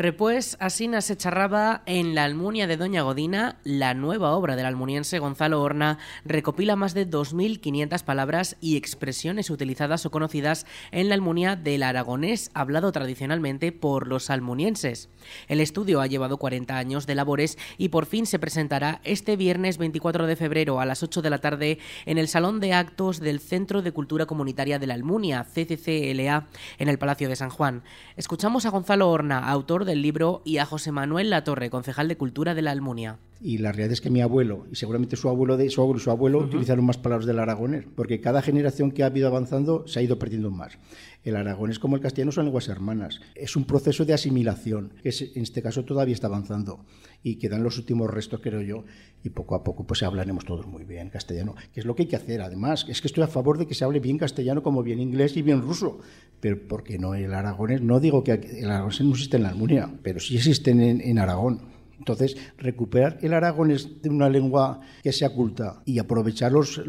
Repués, 0.00 0.56
Asina 0.60 1.00
se 1.00 1.16
charraba 1.16 1.82
en 1.84 2.14
La 2.14 2.22
Almunia 2.22 2.68
de 2.68 2.76
Doña 2.76 3.02
Godina, 3.02 3.58
la 3.64 3.94
nueva 3.94 4.30
obra 4.30 4.54
del 4.54 4.66
almuniense 4.66 5.18
Gonzalo 5.18 5.60
Horna 5.60 5.98
recopila 6.24 6.76
más 6.76 6.94
de 6.94 7.10
2.500 7.10 8.04
palabras 8.04 8.56
y 8.60 8.76
expresiones 8.76 9.50
utilizadas 9.50 10.06
o 10.06 10.12
conocidas 10.12 10.66
en 10.92 11.08
la 11.08 11.16
Almunia 11.16 11.56
del 11.56 11.82
aragonés 11.82 12.52
hablado 12.54 12.92
tradicionalmente 12.92 13.72
por 13.72 14.06
los 14.06 14.30
almunienses. 14.30 15.08
El 15.48 15.60
estudio 15.60 16.00
ha 16.00 16.06
llevado 16.06 16.36
40 16.36 16.78
años 16.78 17.08
de 17.08 17.16
labores 17.16 17.58
y 17.76 17.88
por 17.88 18.06
fin 18.06 18.24
se 18.26 18.38
presentará 18.38 19.00
este 19.02 19.34
viernes 19.34 19.78
24 19.78 20.28
de 20.28 20.36
febrero 20.36 20.78
a 20.78 20.86
las 20.86 21.02
8 21.02 21.22
de 21.22 21.30
la 21.30 21.40
tarde 21.40 21.80
en 22.06 22.18
el 22.18 22.28
Salón 22.28 22.60
de 22.60 22.72
Actos 22.72 23.18
del 23.18 23.40
Centro 23.40 23.82
de 23.82 23.90
Cultura 23.90 24.26
Comunitaria 24.26 24.78
de 24.78 24.86
la 24.86 24.94
Almunia, 24.94 25.42
CCCLA, 25.42 26.46
en 26.78 26.88
el 26.88 26.98
Palacio 27.00 27.28
de 27.28 27.34
San 27.34 27.50
Juan. 27.50 27.82
Escuchamos 28.16 28.64
a 28.64 28.70
Gonzalo 28.70 29.10
Horna, 29.10 29.40
autor 29.40 29.87
del 29.88 30.02
libro, 30.02 30.42
y 30.44 30.58
a 30.58 30.66
José 30.66 30.92
Manuel 30.92 31.30
Latorre, 31.30 31.70
concejal 31.70 32.06
de 32.06 32.16
Cultura 32.16 32.54
de 32.54 32.62
la 32.62 32.70
Almunia. 32.70 33.18
Y 33.40 33.58
la 33.58 33.70
realidad 33.70 33.92
es 33.92 34.00
que 34.00 34.10
mi 34.10 34.20
abuelo 34.20 34.66
y 34.70 34.76
seguramente 34.76 35.16
su 35.16 35.28
abuelo 35.28 35.56
de 35.56 35.70
su 35.70 35.80
abuelo 35.80 35.98
y 35.98 36.02
su 36.02 36.10
abuelo 36.10 36.38
utilizaron 36.38 36.84
más 36.84 36.98
palabras 36.98 37.26
del 37.26 37.38
aragonés, 37.38 37.84
porque 37.94 38.20
cada 38.20 38.42
generación 38.42 38.90
que 38.90 39.04
ha 39.04 39.16
ido 39.16 39.28
avanzando 39.28 39.86
se 39.86 40.00
ha 40.00 40.02
ido 40.02 40.18
perdiendo 40.18 40.50
más. 40.50 40.78
El 41.24 41.36
aragonés 41.36 41.78
como 41.78 41.96
el 41.96 42.02
castellano 42.02 42.32
son 42.32 42.44
lenguas 42.44 42.68
hermanas. 42.68 43.20
Es 43.34 43.56
un 43.56 43.64
proceso 43.64 44.04
de 44.04 44.14
asimilación 44.14 44.92
que 45.02 45.10
en 45.34 45.42
este 45.42 45.62
caso 45.62 45.84
todavía 45.84 46.14
está 46.14 46.28
avanzando 46.28 46.84
y 47.22 47.36
quedan 47.36 47.62
los 47.62 47.76
últimos 47.76 48.08
restos, 48.08 48.40
creo 48.40 48.62
yo, 48.62 48.84
y 49.24 49.30
poco 49.30 49.54
a 49.54 49.64
poco 49.64 49.86
pues 49.86 50.02
hablaremos 50.02 50.44
todos 50.44 50.66
muy 50.66 50.84
bien 50.84 51.10
castellano, 51.10 51.54
que 51.72 51.80
es 51.80 51.86
lo 51.86 51.96
que 51.96 52.04
hay 52.04 52.08
que 52.08 52.16
hacer. 52.16 52.40
Además, 52.40 52.86
es 52.88 53.00
que 53.00 53.08
estoy 53.08 53.24
a 53.24 53.28
favor 53.28 53.58
de 53.58 53.66
que 53.66 53.74
se 53.74 53.84
hable 53.84 54.00
bien 54.00 54.18
castellano 54.18 54.62
como 54.62 54.82
bien 54.82 55.00
inglés 55.00 55.36
y 55.36 55.42
bien 55.42 55.62
ruso, 55.62 55.98
pero 56.40 56.68
porque 56.68 56.98
no 56.98 57.14
el 57.14 57.34
aragonés, 57.34 57.82
no 57.82 58.00
digo 58.00 58.22
que 58.22 58.32
el 58.32 58.70
aragonés 58.70 59.00
no 59.00 59.10
existe 59.10 59.36
en 59.36 59.42
la 59.42 59.48
Almunia, 59.50 59.90
pero 60.02 60.20
sí 60.20 60.36
existe 60.36 60.70
en 60.70 61.18
Aragón. 61.18 61.67
Entonces, 61.98 62.36
recuperar 62.56 63.18
el 63.22 63.34
aragonés 63.34 64.00
de 64.02 64.08
una 64.08 64.28
lengua 64.28 64.80
que 65.02 65.12
sea 65.12 65.30
culta 65.30 65.82
y 65.84 65.98
aprovechar 65.98 66.52
los, 66.52 66.80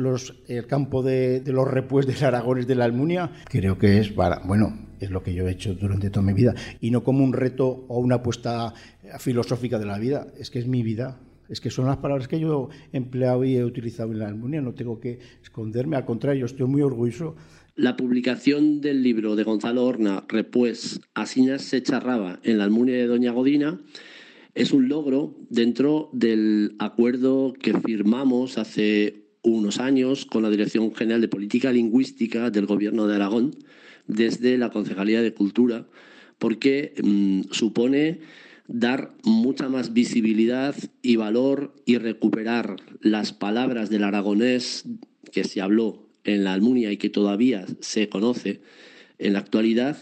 el 0.48 0.68
campo 0.68 1.02
de, 1.04 1.44
los 1.48 1.68
repues 1.68 2.06
del 2.06 2.24
aragonés 2.24 2.68
de 2.68 2.76
la 2.76 2.86
Almunia, 2.86 3.32
creo 3.46 3.78
que 3.78 4.00
es, 4.00 4.14
bueno, 4.16 4.88
es 5.00 5.10
lo 5.10 5.24
que 5.24 5.34
yo 5.34 5.48
he 5.48 5.52
hecho 5.52 5.74
durante 5.74 6.10
toda 6.10 6.26
mi 6.26 6.34
vida. 6.34 6.54
Y 6.80 6.92
no 6.92 7.04
como 7.04 7.24
un 7.24 7.34
reto 7.34 7.86
o 7.88 8.00
una 8.00 8.16
apuesta 8.16 8.74
filosófica 9.18 9.80
de 9.80 9.86
la 9.86 9.98
vida, 9.98 10.28
es 10.38 10.50
que 10.50 10.60
es 10.60 10.68
mi 10.68 10.84
vida. 10.84 11.20
Es 11.50 11.60
que 11.62 11.72
son 11.72 11.88
las 11.88 11.98
palabras 11.98 12.28
que 12.28 12.40
yo 12.40 12.70
he 12.94 12.98
empleado 12.98 13.44
y 13.44 13.56
he 13.56 13.66
utilizado 13.66 14.12
en 14.12 14.20
la 14.20 14.28
Almunia, 14.28 14.62
no 14.62 14.74
tengo 14.76 15.00
que 15.00 15.20
esconderme, 15.42 15.98
al 15.98 16.06
contrario, 16.06 16.46
estoy 16.46 16.68
muy 16.68 16.84
orgulloso. 16.84 17.36
La 17.76 17.98
publicación 17.98 18.82
del 18.82 19.02
libro 19.02 19.36
de 19.36 19.44
Gonzalo 19.44 19.84
Horna, 19.86 20.26
Repues, 20.28 21.02
Asiñas 21.16 21.64
se 21.64 21.82
charraba 21.82 22.40
en 22.44 22.60
la 22.60 22.66
Almunia 22.66 22.96
de 22.96 23.08
Doña 23.08 23.32
Godina, 23.32 23.80
es 24.60 24.74
un 24.74 24.90
logro 24.90 25.38
dentro 25.50 26.10
del 26.12 26.76
acuerdo 26.80 27.54
que 27.54 27.74
firmamos 27.80 28.58
hace 28.58 29.24
unos 29.42 29.80
años 29.80 30.26
con 30.26 30.44
la 30.44 30.50
Dirección 30.50 30.94
General 30.94 31.22
de 31.22 31.30
Política 31.30 31.72
Lingüística 31.72 32.50
del 32.50 32.66
Gobierno 32.66 33.08
de 33.08 33.16
Aragón 33.16 33.56
desde 34.08 34.58
la 34.58 34.70
Concejalía 34.70 35.22
de 35.22 35.34
Cultura, 35.34 35.88
porque 36.40 36.94
mm, 37.02 37.52
supone 37.52 38.20
dar 38.68 39.14
mucha 39.24 39.70
más 39.70 39.94
visibilidad 39.94 40.76
y 41.02 41.16
valor 41.16 41.74
y 41.86 41.98
recuperar 41.98 42.76
las 43.00 43.32
palabras 43.32 43.90
del 43.90 44.04
aragonés 44.04 44.84
que 45.32 45.46
se 45.46 45.62
habló 45.62 46.06
en 46.26 46.44
la 46.44 46.52
Almunia 46.52 46.92
y 46.92 46.98
que 46.98 47.10
todavía 47.10 47.66
se 47.80 48.10
conoce 48.10 48.60
en 49.20 49.34
la 49.34 49.40
actualidad 49.40 49.98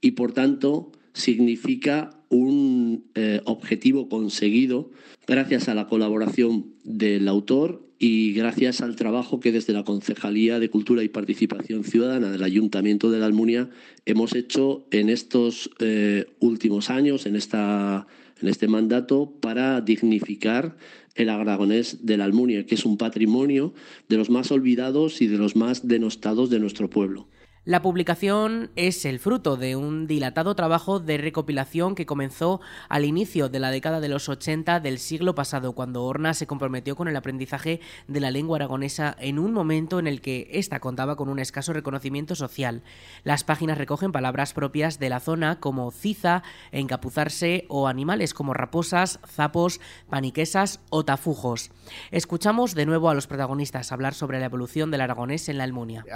y 0.00 0.12
por 0.12 0.32
tanto 0.32 0.92
significa 1.18 2.10
un 2.28 3.04
eh, 3.14 3.40
objetivo 3.44 4.08
conseguido 4.08 4.90
gracias 5.26 5.68
a 5.68 5.74
la 5.74 5.86
colaboración 5.86 6.66
del 6.84 7.28
autor 7.28 7.86
y 7.98 8.32
gracias 8.32 8.80
al 8.80 8.94
trabajo 8.94 9.40
que 9.40 9.50
desde 9.50 9.72
la 9.72 9.82
Concejalía 9.82 10.60
de 10.60 10.70
Cultura 10.70 11.02
y 11.02 11.08
Participación 11.08 11.82
Ciudadana 11.82 12.30
del 12.30 12.44
Ayuntamiento 12.44 13.10
de 13.10 13.18
la 13.18 13.26
Almunia 13.26 13.70
hemos 14.06 14.34
hecho 14.36 14.86
en 14.92 15.08
estos 15.08 15.70
eh, 15.80 16.26
últimos 16.38 16.90
años, 16.90 17.26
en, 17.26 17.34
esta, 17.34 18.06
en 18.40 18.48
este 18.48 18.68
mandato, 18.68 19.32
para 19.40 19.80
dignificar 19.80 20.76
el 21.16 21.28
aragonés 21.28 22.06
de 22.06 22.16
la 22.16 22.24
Almunia, 22.24 22.64
que 22.64 22.76
es 22.76 22.84
un 22.84 22.96
patrimonio 22.96 23.74
de 24.08 24.16
los 24.16 24.30
más 24.30 24.52
olvidados 24.52 25.20
y 25.20 25.26
de 25.26 25.38
los 25.38 25.56
más 25.56 25.88
denostados 25.88 26.50
de 26.50 26.60
nuestro 26.60 26.88
pueblo. 26.88 27.26
La 27.68 27.82
publicación 27.82 28.70
es 28.76 29.04
el 29.04 29.18
fruto 29.18 29.58
de 29.58 29.76
un 29.76 30.06
dilatado 30.06 30.54
trabajo 30.54 31.00
de 31.00 31.18
recopilación 31.18 31.94
que 31.94 32.06
comenzó 32.06 32.62
al 32.88 33.04
inicio 33.04 33.50
de 33.50 33.60
la 33.60 33.70
década 33.70 34.00
de 34.00 34.08
los 34.08 34.30
80 34.30 34.80
del 34.80 34.98
siglo 34.98 35.34
pasado, 35.34 35.74
cuando 35.74 36.02
Horna 36.04 36.32
se 36.32 36.46
comprometió 36.46 36.96
con 36.96 37.08
el 37.08 37.16
aprendizaje 37.16 37.80
de 38.06 38.20
la 38.20 38.30
lengua 38.30 38.56
aragonesa 38.56 39.14
en 39.20 39.38
un 39.38 39.52
momento 39.52 39.98
en 39.98 40.06
el 40.06 40.22
que 40.22 40.48
ésta 40.52 40.80
contaba 40.80 41.14
con 41.14 41.28
un 41.28 41.40
escaso 41.40 41.74
reconocimiento 41.74 42.34
social. 42.34 42.80
Las 43.22 43.44
páginas 43.44 43.76
recogen 43.76 44.12
palabras 44.12 44.54
propias 44.54 44.98
de 44.98 45.10
la 45.10 45.20
zona 45.20 45.60
como 45.60 45.90
ciza, 45.90 46.42
encapuzarse 46.72 47.66
o 47.68 47.86
animales 47.86 48.32
como 48.32 48.54
raposas, 48.54 49.20
zapos, 49.26 49.78
paniquesas 50.08 50.80
o 50.88 51.04
tafujos. 51.04 51.70
Escuchamos 52.12 52.74
de 52.74 52.86
nuevo 52.86 53.10
a 53.10 53.14
los 53.14 53.26
protagonistas 53.26 53.92
hablar 53.92 54.14
sobre 54.14 54.40
la 54.40 54.46
evolución 54.46 54.90
del 54.90 55.02
aragonés 55.02 55.50
en 55.50 55.58
la 55.58 55.64
Almunia. 55.64 56.06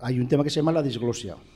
Hay 0.00 0.18
un 0.18 0.26
tema 0.26 0.42
que 0.42 0.50
se 0.50 0.56
llama 0.56 0.72
la 0.72 0.82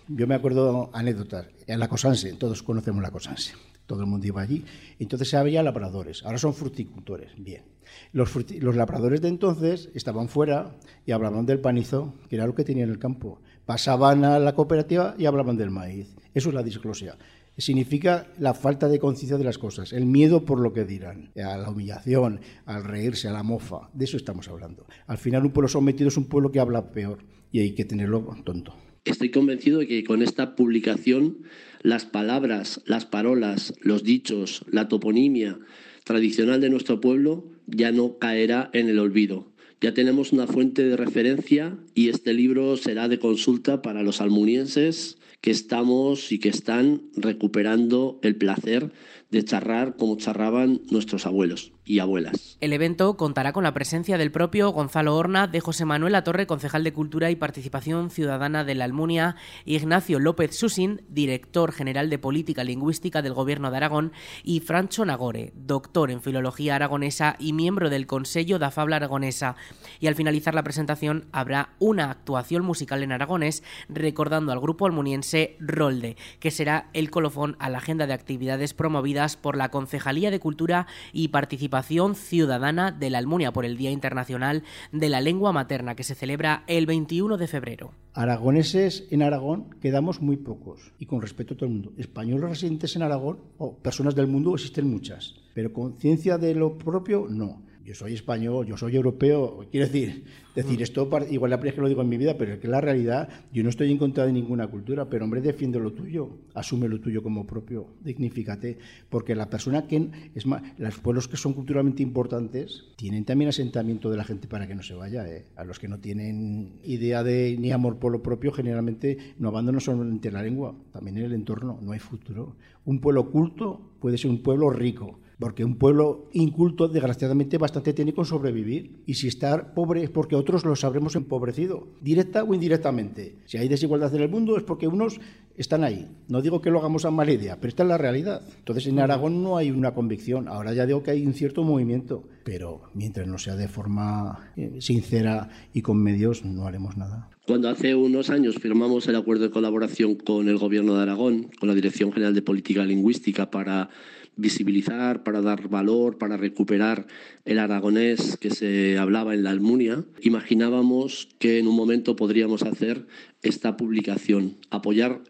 Yo 0.08 0.26
me 0.26 0.34
acuerdo 0.34 0.90
anécdotas. 0.92 1.46
En 1.66 1.80
la 1.80 1.88
Cosanse, 1.88 2.34
todos 2.34 2.62
conocemos 2.62 3.02
la 3.02 3.10
Cosanse. 3.10 3.54
Todo 3.86 4.00
el 4.00 4.06
mundo 4.06 4.26
iba 4.26 4.40
allí. 4.40 4.64
Entonces 4.98 5.34
había 5.34 5.62
labradores. 5.62 6.24
Ahora 6.24 6.38
son 6.38 6.54
fruticultores. 6.54 7.32
Bien. 7.36 7.64
Los, 8.12 8.30
los 8.60 8.76
labradores 8.76 9.20
de 9.20 9.28
entonces 9.28 9.90
estaban 9.94 10.28
fuera 10.28 10.76
y 11.04 11.12
hablaban 11.12 11.46
del 11.46 11.60
panizo, 11.60 12.14
que 12.28 12.36
era 12.36 12.46
lo 12.46 12.54
que 12.54 12.64
tenían 12.64 12.88
en 12.88 12.94
el 12.94 13.00
campo. 13.00 13.40
Pasaban 13.66 14.24
a 14.24 14.38
la 14.38 14.54
cooperativa 14.54 15.14
y 15.18 15.26
hablaban 15.26 15.56
del 15.56 15.70
maíz. 15.70 16.14
Eso 16.34 16.50
es 16.50 16.54
la 16.54 16.62
disglosia 16.62 17.16
significa 17.60 18.28
la 18.38 18.54
falta 18.54 18.88
de 18.88 18.98
conciencia 18.98 19.36
de 19.36 19.44
las 19.44 19.58
cosas, 19.58 19.92
el 19.92 20.06
miedo 20.06 20.44
por 20.44 20.58
lo 20.58 20.72
que 20.72 20.84
dirán, 20.84 21.30
a 21.36 21.56
la 21.56 21.70
humillación, 21.70 22.40
al 22.66 22.84
reírse, 22.84 23.28
a 23.28 23.32
la 23.32 23.42
mofa. 23.42 23.90
De 23.92 24.04
eso 24.04 24.16
estamos 24.16 24.48
hablando. 24.48 24.86
Al 25.06 25.18
final 25.18 25.44
un 25.44 25.52
pueblo 25.52 25.68
sometido 25.68 26.08
es 26.08 26.16
un 26.16 26.24
pueblo 26.24 26.50
que 26.50 26.60
habla 26.60 26.90
peor 26.90 27.18
y 27.52 27.60
hay 27.60 27.74
que 27.74 27.84
tenerlo 27.84 28.36
tonto. 28.44 28.74
Estoy 29.04 29.30
convencido 29.30 29.78
de 29.78 29.86
que 29.86 30.04
con 30.04 30.22
esta 30.22 30.54
publicación 30.56 31.38
las 31.82 32.04
palabras, 32.04 32.82
las 32.84 33.06
parolas, 33.06 33.72
los 33.80 34.04
dichos, 34.04 34.64
la 34.70 34.88
toponimia 34.88 35.58
tradicional 36.04 36.60
de 36.60 36.70
nuestro 36.70 37.00
pueblo 37.00 37.46
ya 37.66 37.92
no 37.92 38.18
caerá 38.18 38.68
en 38.72 38.88
el 38.88 38.98
olvido. 38.98 39.50
Ya 39.80 39.94
tenemos 39.94 40.32
una 40.32 40.46
fuente 40.46 40.84
de 40.84 40.96
referencia 40.96 41.78
y 41.94 42.10
este 42.10 42.34
libro 42.34 42.76
será 42.76 43.08
de 43.08 43.18
consulta 43.18 43.80
para 43.80 44.02
los 44.02 44.20
almunienses 44.20 45.16
que 45.40 45.50
estamos 45.50 46.32
y 46.32 46.38
que 46.38 46.50
están 46.50 47.02
recuperando 47.16 48.18
el 48.22 48.36
placer 48.36 48.92
de 49.30 49.44
charrar 49.44 49.96
como 49.96 50.16
charraban 50.16 50.80
nuestros 50.90 51.24
abuelos 51.26 51.72
y 51.84 52.00
abuelas. 52.00 52.56
El 52.60 52.72
evento 52.72 53.16
contará 53.16 53.52
con 53.52 53.64
la 53.64 53.74
presencia 53.74 54.18
del 54.18 54.32
propio 54.32 54.70
Gonzalo 54.70 55.16
Horna, 55.16 55.46
de 55.46 55.60
José 55.60 55.84
Manuel 55.84 56.12
Latorre, 56.12 56.46
concejal 56.46 56.84
de 56.84 56.92
Cultura 56.92 57.30
y 57.30 57.36
Participación 57.36 58.10
Ciudadana 58.10 58.64
de 58.64 58.74
la 58.74 58.84
Almunia, 58.84 59.36
Ignacio 59.64 60.18
López 60.18 60.56
Susin, 60.56 61.02
director 61.08 61.72
general 61.72 62.10
de 62.10 62.18
Política 62.18 62.64
Lingüística 62.64 63.22
del 63.22 63.34
Gobierno 63.34 63.70
de 63.70 63.76
Aragón, 63.76 64.12
y 64.42 64.60
Francho 64.60 65.04
Nagore, 65.04 65.52
doctor 65.54 66.10
en 66.10 66.22
Filología 66.22 66.76
Aragonesa 66.76 67.36
y 67.38 67.52
miembro 67.52 67.90
del 67.90 68.06
Consejo 68.06 68.58
da 68.58 68.70
Fabla 68.70 68.96
Aragonesa. 68.96 69.56
Y 70.00 70.06
al 70.06 70.14
finalizar 70.14 70.54
la 70.54 70.62
presentación 70.62 71.26
habrá 71.32 71.74
una 71.78 72.10
actuación 72.10 72.64
musical 72.64 73.02
en 73.02 73.12
aragonés 73.12 73.62
recordando 73.88 74.52
al 74.52 74.60
grupo 74.60 74.86
almuniense 74.86 75.56
Rolde, 75.60 76.16
que 76.38 76.50
será 76.50 76.88
el 76.92 77.10
colofón 77.10 77.56
a 77.58 77.68
la 77.68 77.78
agenda 77.78 78.06
de 78.06 78.14
actividades 78.14 78.74
promovidas 78.74 79.19
por 79.36 79.56
la 79.56 79.70
Concejalía 79.70 80.30
de 80.30 80.40
Cultura 80.40 80.86
y 81.12 81.28
Participación 81.28 82.14
ciudadana 82.14 82.90
de 82.90 83.10
la 83.10 83.18
Almunia 83.18 83.52
por 83.52 83.66
el 83.66 83.76
Día 83.76 83.90
Internacional 83.90 84.62
de 84.92 85.08
la 85.10 85.20
Lengua 85.20 85.52
Materna, 85.52 85.94
que 85.94 86.04
se 86.04 86.14
celebra 86.14 86.64
el 86.66 86.86
21 86.86 87.36
de 87.36 87.46
febrero. 87.46 87.92
Aragoneses 88.14 89.06
en 89.10 89.22
Aragón 89.22 89.76
quedamos 89.80 90.22
muy 90.22 90.38
pocos, 90.38 90.92
y 90.98 91.04
con 91.04 91.20
respeto 91.20 91.54
a 91.54 91.56
todo 91.58 91.66
el 91.66 91.72
mundo. 91.72 91.92
Españoles 91.98 92.48
residentes 92.48 92.96
en 92.96 93.02
Aragón, 93.02 93.40
o 93.58 93.76
personas 93.76 94.14
del 94.14 94.26
mundo, 94.26 94.54
existen 94.54 94.90
muchas, 94.90 95.34
pero 95.52 95.72
conciencia 95.72 96.38
de 96.38 96.54
lo 96.54 96.78
propio, 96.78 97.26
no 97.28 97.69
yo 97.84 97.94
soy 97.94 98.14
español, 98.14 98.66
yo 98.66 98.76
soy 98.76 98.96
europeo, 98.96 99.66
quiero 99.70 99.86
decir, 99.86 100.24
decir 100.54 100.78
mm. 100.78 100.82
esto, 100.82 101.10
igual 101.30 101.50
la 101.50 101.56
primera 101.58 101.72
vez 101.72 101.74
que 101.74 101.80
lo 101.80 101.88
digo 101.88 102.02
en 102.02 102.08
mi 102.08 102.16
vida, 102.16 102.36
pero 102.36 102.54
es 102.54 102.58
que 102.58 102.68
la 102.68 102.80
realidad, 102.80 103.28
yo 103.52 103.62
no 103.62 103.68
estoy 103.68 103.90
en 103.90 103.98
contra 103.98 104.26
de 104.26 104.32
ninguna 104.32 104.66
cultura, 104.68 105.08
pero 105.08 105.24
hombre, 105.24 105.40
defiende 105.40 105.78
lo 105.78 105.92
tuyo, 105.92 106.28
asume 106.54 106.88
lo 106.88 107.00
tuyo 107.00 107.22
como 107.22 107.46
propio, 107.46 107.86
dignifícate, 108.04 108.78
porque 109.08 109.34
la 109.34 109.48
persona 109.48 109.86
que, 109.86 110.10
es 110.34 110.46
más, 110.46 110.62
los 110.78 110.98
pueblos 110.98 111.28
que 111.28 111.36
son 111.36 111.54
culturalmente 111.54 112.02
importantes 112.02 112.84
tienen 112.96 113.24
también 113.24 113.48
asentamiento 113.48 114.10
de 114.10 114.16
la 114.16 114.24
gente 114.24 114.46
para 114.46 114.66
que 114.66 114.74
no 114.74 114.82
se 114.82 114.94
vaya, 114.94 115.26
¿eh? 115.28 115.46
a 115.56 115.64
los 115.64 115.78
que 115.78 115.88
no 115.88 115.98
tienen 115.98 116.80
idea 116.84 117.22
de 117.22 117.56
ni 117.58 117.72
amor 117.72 117.98
por 117.98 118.12
lo 118.12 118.22
propio, 118.22 118.52
generalmente 118.52 119.16
no 119.38 119.48
abandonan 119.48 119.80
solamente 119.80 120.30
la 120.30 120.42
lengua, 120.42 120.74
también 120.92 121.18
en 121.18 121.24
el 121.24 121.32
entorno, 121.32 121.78
no 121.80 121.92
hay 121.92 121.98
futuro. 121.98 122.56
Un 122.84 123.00
pueblo 123.00 123.30
culto 123.30 123.80
puede 124.00 124.18
ser 124.18 124.30
un 124.30 124.42
pueblo 124.42 124.70
rico, 124.70 125.18
porque 125.40 125.64
un 125.64 125.76
pueblo 125.76 126.28
inculto, 126.32 126.86
desgraciadamente, 126.86 127.56
bastante 127.56 127.94
tiene 127.94 128.12
con 128.12 128.26
sobrevivir. 128.26 129.02
Y 129.06 129.14
si 129.14 129.26
está 129.26 129.74
pobre 129.74 130.04
es 130.04 130.10
porque 130.10 130.36
otros 130.36 130.64
los 130.66 130.84
habremos 130.84 131.16
empobrecido, 131.16 131.88
directa 132.02 132.44
o 132.44 132.54
indirectamente. 132.54 133.36
Si 133.46 133.56
hay 133.56 133.66
desigualdad 133.66 134.14
en 134.14 134.22
el 134.22 134.28
mundo 134.28 134.58
es 134.58 134.62
porque 134.62 134.86
unos 134.86 135.18
están 135.56 135.82
ahí. 135.82 136.08
No 136.28 136.42
digo 136.42 136.60
que 136.60 136.70
lo 136.70 136.78
hagamos 136.78 137.06
a 137.06 137.10
mala 137.10 137.32
idea, 137.32 137.56
pero 137.56 137.68
esta 137.68 137.82
es 137.82 137.88
la 137.88 137.98
realidad. 137.98 138.42
Entonces 138.58 138.86
en 138.86 138.98
Aragón 138.98 139.42
no 139.42 139.56
hay 139.56 139.70
una 139.70 139.94
convicción. 139.94 140.46
Ahora 140.46 140.74
ya 140.74 140.84
digo 140.84 141.02
que 141.02 141.12
hay 141.12 141.26
un 141.26 141.32
cierto 141.32 141.64
movimiento, 141.64 142.28
pero 142.44 142.82
mientras 142.92 143.26
no 143.26 143.38
sea 143.38 143.56
de 143.56 143.68
forma 143.68 144.52
eh, 144.56 144.76
sincera 144.80 145.48
y 145.72 145.80
con 145.80 146.02
medios, 146.02 146.44
no 146.44 146.66
haremos 146.66 146.98
nada. 146.98 147.30
Cuando 147.46 147.68
hace 147.68 147.94
unos 147.94 148.30
años 148.30 148.56
firmamos 148.56 149.08
el 149.08 149.16
acuerdo 149.16 149.44
de 149.44 149.50
colaboración 149.50 150.14
con 150.16 150.48
el 150.48 150.58
Gobierno 150.58 150.94
de 150.94 151.02
Aragón, 151.02 151.50
con 151.58 151.68
la 151.68 151.74
Dirección 151.74 152.12
General 152.12 152.34
de 152.34 152.42
Política 152.42 152.84
Lingüística, 152.84 153.50
para 153.50 153.88
visibilizar, 154.36 155.22
para 155.22 155.42
dar 155.42 155.68
valor, 155.68 156.18
para 156.18 156.36
recuperar 156.36 157.06
el 157.44 157.58
aragonés 157.58 158.36
que 158.38 158.50
se 158.50 158.98
hablaba 158.98 159.34
en 159.34 159.44
la 159.44 159.50
Almunia, 159.50 160.04
imaginábamos 160.22 161.28
que 161.38 161.58
en 161.58 161.66
un 161.66 161.76
momento 161.76 162.16
podríamos 162.16 162.62
hacer 162.62 163.06
esta 163.42 163.76
publicación, 163.76 164.56
apoyar 164.70 165.22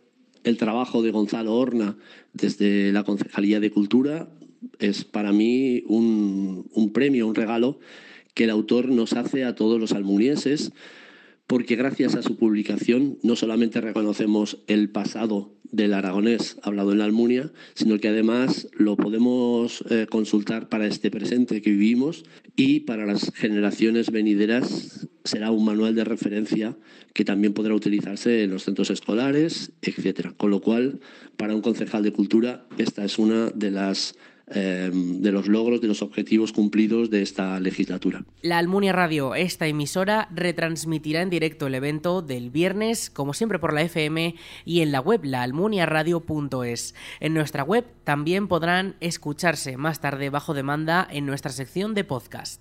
el 0.45 0.57
trabajo 0.57 1.03
de 1.03 1.11
Gonzalo 1.11 1.55
Horna 1.55 1.97
desde 2.33 2.93
la 2.93 3.05
Concejalía 3.05 3.61
de 3.61 3.71
Cultura 3.71 4.29
es 4.79 5.05
para 5.05 5.33
mí 5.33 5.85
un, 5.87 6.69
un 6.73 6.93
premio, 6.93 7.27
un 7.27 7.35
regalo 7.35 7.79
que 8.35 8.45
el 8.45 8.51
autor 8.51 8.89
nos 8.89 9.13
hace 9.13 9.45
a 9.45 9.55
todos 9.55 9.81
los 9.81 9.93
almunienses 9.93 10.73
porque 11.47 11.77
gracias 11.77 12.15
a 12.15 12.23
su 12.23 12.37
publicación 12.37 13.19
no 13.23 13.37
solamente 13.37 13.81
reconocemos 13.81 14.59
el 14.67 14.91
pasado 14.91 15.53
del 15.73 15.95
aragonés 15.95 16.57
hablado 16.63 16.93
en 16.93 16.99
la 16.99 17.05
Almunia, 17.05 17.51
sino 17.75 17.99
que 17.99 18.09
además 18.09 18.69
lo 18.73 18.97
podemos 18.97 19.85
eh, 19.91 20.07
consultar 20.09 20.69
para 20.69 20.87
este 20.87 21.11
presente 21.11 21.63
que 21.63 21.71
vivimos 21.71 22.25
y 22.57 22.81
para 22.81 23.07
las 23.07 23.33
generaciones 23.35 24.11
venideras 24.11 25.09
será 25.25 25.51
un 25.51 25.65
manual 25.65 25.95
de 25.95 26.05
referencia 26.05 26.77
que 27.13 27.25
también 27.25 27.53
podrá 27.53 27.75
utilizarse 27.75 28.45
en 28.45 28.51
los 28.51 28.65
centros 28.65 28.91
escolares, 28.91 29.73
etcétera. 29.83 30.33
Con 30.37 30.51
lo 30.51 30.61
cual, 30.61 31.01
para 31.37 31.55
un 31.55 31.63
concejal 31.63 32.03
de 32.03 32.13
cultura, 32.13 32.67
esta 32.79 33.05
es 33.05 33.19
una 33.19 33.51
de 33.51 33.71
las 33.71 34.17
Em, 34.53 35.23
de 35.23 35.31
los 35.31 35.47
logros, 35.47 35.81
de 35.81 35.87
los 35.87 36.03
objetivos 36.03 36.53
cumplidos 36.53 37.09
de 37.09 37.23
esta 37.23 37.61
legislatura. 37.61 38.25
La 38.43 38.59
Almunia 38.59 38.93
Radio, 38.93 39.37
esta 39.37 39.69
emisora, 39.69 40.29
retransmitirá 40.35 41.23
en 41.23 41.31
directo 41.31 41.69
el 41.69 41.77
evento 41.77 42.21
del 42.21 42.51
viernes, 42.51 43.11
como 43.11 43.33
siempre 43.33 43.61
por 43.61 43.73
la 43.73 43.83
FM, 43.83 44.35
y 44.65 44.81
en 44.81 44.91
la 44.91 45.01
web 45.01 45.21
laalmuniaradio.es. 45.25 46.97
En 47.21 47.35
nuestra 47.35 47.63
web 47.63 47.85
también 48.03 48.49
podrán 48.49 48.97
escucharse 48.99 49.77
más 49.77 50.01
tarde 50.01 50.31
bajo 50.31 50.53
demanda 50.53 51.07
en 51.09 51.27
nuestra 51.27 51.53
sección 51.53 51.95
de 51.95 52.03
podcast. 52.03 52.61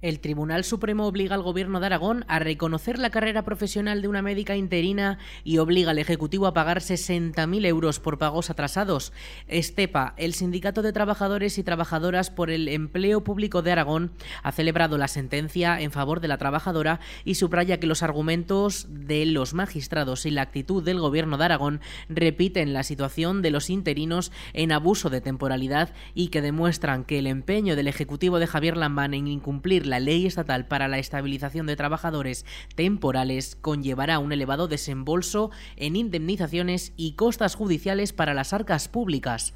El 0.00 0.20
Tribunal 0.20 0.62
Supremo 0.62 1.08
obliga 1.08 1.34
al 1.34 1.42
Gobierno 1.42 1.80
de 1.80 1.86
Aragón 1.86 2.24
a 2.28 2.38
reconocer 2.38 3.00
la 3.00 3.10
carrera 3.10 3.42
profesional 3.42 4.00
de 4.00 4.06
una 4.06 4.22
médica 4.22 4.54
interina 4.54 5.18
y 5.42 5.58
obliga 5.58 5.90
al 5.90 5.98
Ejecutivo 5.98 6.46
a 6.46 6.54
pagar 6.54 6.78
60.000 6.78 7.66
euros 7.66 7.98
por 7.98 8.16
pagos 8.16 8.48
atrasados. 8.48 9.12
Estepa, 9.48 10.14
el 10.16 10.34
Sindicato 10.34 10.82
de 10.82 10.92
Trabajadores 10.92 11.58
y 11.58 11.64
Trabajadoras 11.64 12.30
por 12.30 12.52
el 12.52 12.68
Empleo 12.68 13.24
Público 13.24 13.60
de 13.60 13.72
Aragón, 13.72 14.12
ha 14.44 14.52
celebrado 14.52 14.98
la 14.98 15.08
sentencia 15.08 15.80
en 15.80 15.90
favor 15.90 16.20
de 16.20 16.28
la 16.28 16.38
trabajadora 16.38 17.00
y 17.24 17.34
subraya 17.34 17.80
que 17.80 17.88
los 17.88 18.04
argumentos 18.04 18.86
de 18.88 19.26
los 19.26 19.52
magistrados 19.52 20.26
y 20.26 20.30
la 20.30 20.42
actitud 20.42 20.80
del 20.80 21.00
Gobierno 21.00 21.38
de 21.38 21.46
Aragón 21.46 21.80
repiten 22.08 22.72
la 22.72 22.84
situación 22.84 23.42
de 23.42 23.50
los 23.50 23.68
interinos 23.68 24.30
en 24.52 24.70
abuso 24.70 25.10
de 25.10 25.20
temporalidad 25.20 25.92
y 26.14 26.28
que 26.28 26.40
demuestran 26.40 27.02
que 27.02 27.18
el 27.18 27.26
empeño 27.26 27.74
del 27.74 27.88
Ejecutivo 27.88 28.38
de 28.38 28.46
Javier 28.46 28.76
Lambán 28.76 29.12
en 29.12 29.26
incumplir 29.26 29.87
la 29.88 30.00
ley 30.00 30.26
estatal 30.26 30.66
para 30.66 30.88
la 30.88 30.98
estabilización 30.98 31.66
de 31.66 31.76
trabajadores 31.76 32.44
temporales 32.74 33.56
conllevará 33.60 34.18
un 34.18 34.32
elevado 34.32 34.68
desembolso 34.68 35.50
en 35.76 35.96
indemnizaciones 35.96 36.92
y 36.96 37.12
costas 37.12 37.54
judiciales 37.54 38.12
para 38.12 38.34
las 38.34 38.52
arcas 38.52 38.88
públicas. 38.88 39.54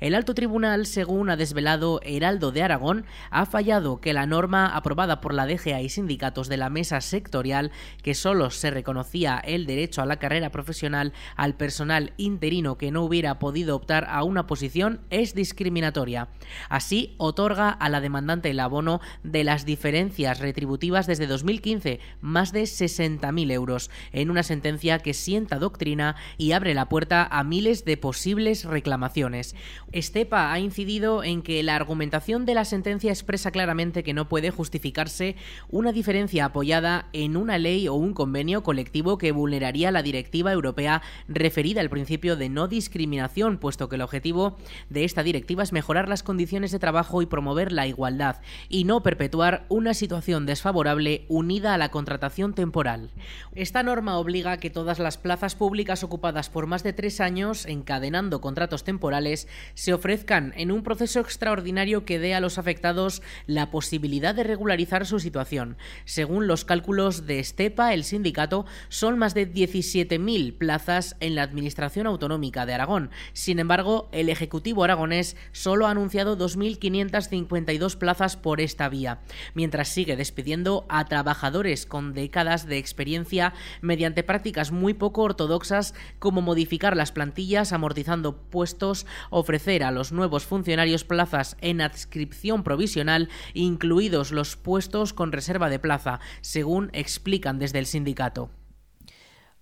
El 0.00 0.14
alto 0.14 0.34
tribunal, 0.34 0.86
según 0.86 1.30
ha 1.30 1.36
desvelado 1.36 2.00
Heraldo 2.02 2.52
de 2.52 2.62
Aragón, 2.62 3.06
ha 3.30 3.46
fallado 3.46 4.00
que 4.00 4.12
la 4.12 4.26
norma 4.26 4.66
aprobada 4.66 5.20
por 5.20 5.34
la 5.34 5.46
DGA 5.46 5.80
y 5.80 5.88
sindicatos 5.88 6.48
de 6.48 6.56
la 6.56 6.70
mesa 6.70 7.00
sectorial, 7.00 7.70
que 8.02 8.14
solo 8.14 8.50
se 8.50 8.70
reconocía 8.70 9.38
el 9.38 9.66
derecho 9.66 10.02
a 10.02 10.06
la 10.06 10.18
carrera 10.18 10.50
profesional 10.50 11.12
al 11.36 11.54
personal 11.54 12.12
interino 12.16 12.76
que 12.78 12.90
no 12.90 13.02
hubiera 13.02 13.38
podido 13.38 13.76
optar 13.76 14.06
a 14.08 14.22
una 14.24 14.46
posición, 14.46 15.00
es 15.10 15.34
discriminatoria. 15.34 16.28
Así, 16.68 17.14
otorga 17.18 17.70
a 17.70 17.88
la 17.88 18.00
demandante 18.00 18.50
el 18.50 18.60
abono 18.60 19.00
de 19.22 19.44
las 19.44 19.64
diferencias 19.64 20.40
retributivas 20.40 21.06
desde 21.06 21.26
2015, 21.26 22.00
más 22.20 22.52
de 22.52 22.62
60.000 22.62 23.52
euros, 23.52 23.90
en 24.12 24.30
una 24.30 24.42
sentencia 24.42 24.98
que 24.98 25.14
sienta 25.14 25.58
doctrina 25.58 26.16
y 26.38 26.52
abre 26.52 26.74
la 26.74 26.88
puerta 26.88 27.26
a 27.30 27.44
miles 27.44 27.84
de 27.84 27.96
posibles 27.96 28.64
reclamaciones. 28.64 29.54
Estepa 29.92 30.52
ha 30.52 30.58
incidido 30.58 31.22
en 31.22 31.42
que 31.42 31.62
la 31.62 31.76
argumentación 31.76 32.46
de 32.46 32.54
la 32.54 32.64
sentencia 32.64 33.10
expresa 33.10 33.50
claramente 33.50 34.02
que 34.02 34.14
no 34.14 34.28
puede 34.28 34.50
justificarse 34.50 35.36
una 35.68 35.92
diferencia 35.92 36.46
apoyada 36.46 37.06
en 37.12 37.36
una 37.36 37.58
ley 37.58 37.88
o 37.88 37.94
un 37.94 38.14
convenio 38.14 38.62
colectivo 38.62 39.18
que 39.18 39.32
vulneraría 39.32 39.90
la 39.90 40.02
directiva 40.02 40.52
europea 40.52 41.02
referida 41.28 41.80
al 41.80 41.90
principio 41.90 42.36
de 42.36 42.48
no 42.48 42.68
discriminación, 42.68 43.58
puesto 43.58 43.88
que 43.88 43.96
el 43.96 44.02
objetivo 44.02 44.56
de 44.90 45.04
esta 45.04 45.22
directiva 45.22 45.62
es 45.62 45.72
mejorar 45.72 46.08
las 46.08 46.22
condiciones 46.22 46.72
de 46.72 46.78
trabajo 46.78 47.22
y 47.22 47.26
promover 47.26 47.72
la 47.72 47.86
igualdad, 47.86 48.40
y 48.68 48.84
no 48.84 49.02
perpetuar 49.02 49.64
una 49.68 49.94
situación 49.94 50.46
desfavorable 50.46 51.24
unida 51.28 51.74
a 51.74 51.78
la 51.78 51.90
contratación 51.90 52.54
temporal. 52.54 53.10
Esta 53.54 53.82
norma 53.82 54.18
obliga 54.18 54.52
a 54.52 54.56
que 54.58 54.70
todas 54.70 54.98
las 54.98 55.18
plazas 55.18 55.54
públicas 55.54 56.02
ocupadas 56.02 56.50
por 56.50 56.66
más 56.66 56.82
de 56.82 56.92
tres 56.92 57.20
años, 57.20 57.66
encadenando 57.66 58.40
contratos 58.40 58.84
temporales, 58.84 59.48
se 59.74 59.92
ofrezcan 59.92 60.52
en 60.56 60.70
un 60.70 60.82
proceso 60.82 61.20
extraordinario 61.20 62.04
que 62.04 62.18
dé 62.18 62.34
a 62.34 62.40
los 62.40 62.58
afectados 62.58 63.22
la 63.46 63.70
posibilidad 63.70 64.34
de 64.34 64.44
regularizar 64.44 65.06
su 65.06 65.20
situación. 65.20 65.76
Según 66.04 66.46
los 66.46 66.64
cálculos 66.64 67.26
de 67.26 67.38
Estepa, 67.38 67.94
el 67.94 68.04
sindicato, 68.04 68.66
son 68.88 69.18
más 69.18 69.34
de 69.34 69.50
17.000 69.52 70.56
plazas 70.56 71.16
en 71.20 71.34
la 71.34 71.42
Administración 71.42 72.06
Autonómica 72.06 72.66
de 72.66 72.74
Aragón. 72.74 73.10
Sin 73.32 73.58
embargo, 73.58 74.08
el 74.12 74.28
Ejecutivo 74.28 74.84
aragonés 74.84 75.36
solo 75.52 75.86
ha 75.86 75.90
anunciado 75.90 76.36
2.552 76.38 77.96
plazas 77.96 78.36
por 78.36 78.60
esta 78.60 78.88
vía, 78.88 79.20
mientras 79.54 79.88
sigue 79.88 80.16
despidiendo 80.16 80.86
a 80.88 81.04
trabajadores 81.06 81.86
con 81.86 82.14
décadas 82.14 82.66
de 82.66 82.78
experiencia 82.78 83.52
mediante 83.80 84.22
prácticas 84.22 84.72
muy 84.72 84.94
poco 84.94 85.22
ortodoxas 85.22 85.94
como 86.18 86.42
modificar 86.42 86.96
las 86.96 87.12
plantillas 87.12 87.72
amortizando 87.72 88.36
puestos, 88.36 89.06
ofrecer 89.44 89.84
a 89.84 89.90
los 89.90 90.10
nuevos 90.10 90.46
funcionarios 90.46 91.04
plazas 91.04 91.58
en 91.60 91.82
adscripción 91.82 92.64
provisional, 92.64 93.28
incluidos 93.52 94.32
los 94.32 94.56
puestos 94.56 95.12
con 95.12 95.32
reserva 95.32 95.68
de 95.68 95.78
plaza, 95.78 96.20
según 96.40 96.88
explican 96.94 97.58
desde 97.58 97.78
el 97.78 97.86
sindicato. 97.86 98.50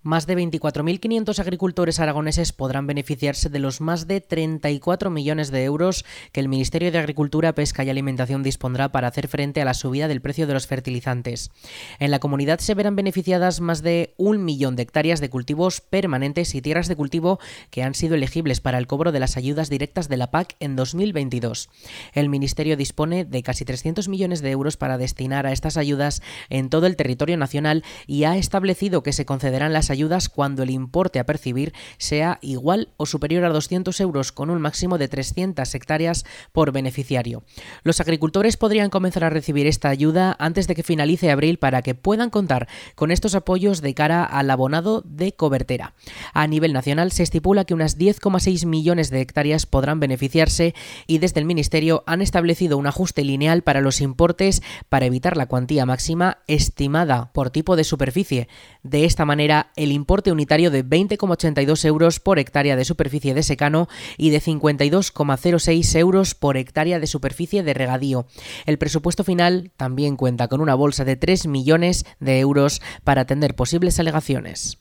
Más 0.04 0.26
de 0.26 0.36
24.500 0.36 1.38
agricultores 1.38 2.00
aragoneses 2.00 2.52
podrán 2.52 2.88
beneficiarse 2.88 3.48
de 3.50 3.60
los 3.60 3.80
más 3.80 4.08
de 4.08 4.20
34 4.20 5.10
millones 5.10 5.52
de 5.52 5.62
euros 5.62 6.04
que 6.32 6.40
el 6.40 6.48
Ministerio 6.48 6.90
de 6.90 6.98
Agricultura, 6.98 7.54
Pesca 7.54 7.84
y 7.84 7.90
Alimentación 7.90 8.42
dispondrá 8.42 8.90
para 8.90 9.06
hacer 9.06 9.28
frente 9.28 9.62
a 9.62 9.64
la 9.64 9.74
subida 9.74 10.08
del 10.08 10.20
precio 10.20 10.48
de 10.48 10.54
los 10.54 10.66
fertilizantes. 10.66 11.52
En 12.00 12.10
la 12.10 12.18
comunidad 12.18 12.58
se 12.58 12.74
verán 12.74 12.96
beneficiadas 12.96 13.60
más 13.60 13.82
de 13.82 14.12
un 14.16 14.44
millón 14.44 14.74
de 14.74 14.82
hectáreas 14.82 15.20
de 15.20 15.30
cultivos 15.30 15.80
permanentes 15.80 16.52
y 16.56 16.62
tierras 16.62 16.88
de 16.88 16.96
cultivo 16.96 17.38
que 17.70 17.84
han 17.84 17.94
sido 17.94 18.16
elegibles 18.16 18.60
para 18.60 18.78
el 18.78 18.88
cobro 18.88 19.12
de 19.12 19.20
las 19.20 19.36
ayudas 19.36 19.70
directas 19.70 20.08
de 20.08 20.16
la 20.16 20.32
PAC 20.32 20.56
en 20.58 20.74
2022. 20.74 21.70
El 22.12 22.28
Ministerio 22.28 22.76
dispone 22.76 23.24
de 23.24 23.44
casi 23.44 23.64
300 23.64 24.08
millones 24.08 24.42
de 24.42 24.50
euros 24.50 24.76
para 24.76 24.98
destinar 24.98 25.46
a 25.46 25.52
estas 25.52 25.76
ayudas 25.76 26.22
en 26.50 26.70
todo 26.70 26.86
el 26.86 26.96
territorio 26.96 27.36
nacional 27.36 27.84
y 28.08 28.24
ha 28.24 28.36
establecido 28.36 29.04
que 29.04 29.12
se 29.12 29.24
concederán 29.24 29.72
las 29.72 29.91
ayudas 29.92 30.28
cuando 30.28 30.64
el 30.64 30.70
importe 30.70 31.20
a 31.20 31.24
percibir 31.24 31.72
sea 31.98 32.38
igual 32.42 32.88
o 32.96 33.06
superior 33.06 33.44
a 33.44 33.50
200 33.50 34.00
euros 34.00 34.32
con 34.32 34.50
un 34.50 34.60
máximo 34.60 34.98
de 34.98 35.06
300 35.06 35.72
hectáreas 35.74 36.24
por 36.50 36.72
beneficiario. 36.72 37.44
Los 37.84 38.00
agricultores 38.00 38.56
podrían 38.56 38.90
comenzar 38.90 39.22
a 39.22 39.30
recibir 39.30 39.66
esta 39.66 39.88
ayuda 39.88 40.34
antes 40.38 40.66
de 40.66 40.74
que 40.74 40.82
finalice 40.82 41.30
abril 41.30 41.58
para 41.58 41.82
que 41.82 41.94
puedan 41.94 42.30
contar 42.30 42.68
con 42.96 43.10
estos 43.10 43.34
apoyos 43.34 43.80
de 43.80 43.94
cara 43.94 44.24
al 44.24 44.50
abonado 44.50 45.02
de 45.06 45.32
cobertera. 45.32 45.94
A 46.32 46.46
nivel 46.46 46.72
nacional 46.72 47.12
se 47.12 47.22
estipula 47.22 47.64
que 47.64 47.74
unas 47.74 47.98
10,6 47.98 48.66
millones 48.66 49.10
de 49.10 49.20
hectáreas 49.20 49.66
podrán 49.66 50.00
beneficiarse 50.00 50.74
y 51.06 51.18
desde 51.18 51.40
el 51.40 51.46
Ministerio 51.46 52.02
han 52.06 52.22
establecido 52.22 52.78
un 52.78 52.86
ajuste 52.86 53.24
lineal 53.24 53.62
para 53.62 53.80
los 53.80 54.00
importes 54.00 54.62
para 54.88 55.06
evitar 55.06 55.36
la 55.36 55.46
cuantía 55.46 55.86
máxima 55.86 56.38
estimada 56.46 57.30
por 57.32 57.50
tipo 57.50 57.76
de 57.76 57.84
superficie. 57.84 58.48
De 58.82 59.04
esta 59.04 59.24
manera, 59.24 59.70
el 59.82 59.92
importe 59.92 60.32
unitario 60.32 60.70
de 60.70 60.84
20,82 60.84 61.84
euros 61.84 62.20
por 62.20 62.38
hectárea 62.38 62.76
de 62.76 62.84
superficie 62.84 63.34
de 63.34 63.42
secano 63.42 63.88
y 64.16 64.30
de 64.30 64.40
52,06 64.40 65.98
euros 65.98 66.34
por 66.34 66.56
hectárea 66.56 66.98
de 66.98 67.06
superficie 67.06 67.62
de 67.62 67.74
regadío. 67.74 68.26
El 68.66 68.78
presupuesto 68.78 69.24
final 69.24 69.70
también 69.76 70.16
cuenta 70.16 70.48
con 70.48 70.60
una 70.60 70.74
bolsa 70.74 71.04
de 71.04 71.16
3 71.16 71.46
millones 71.46 72.04
de 72.20 72.40
euros 72.40 72.80
para 73.04 73.22
atender 73.22 73.54
posibles 73.54 73.98
alegaciones. 73.98 74.78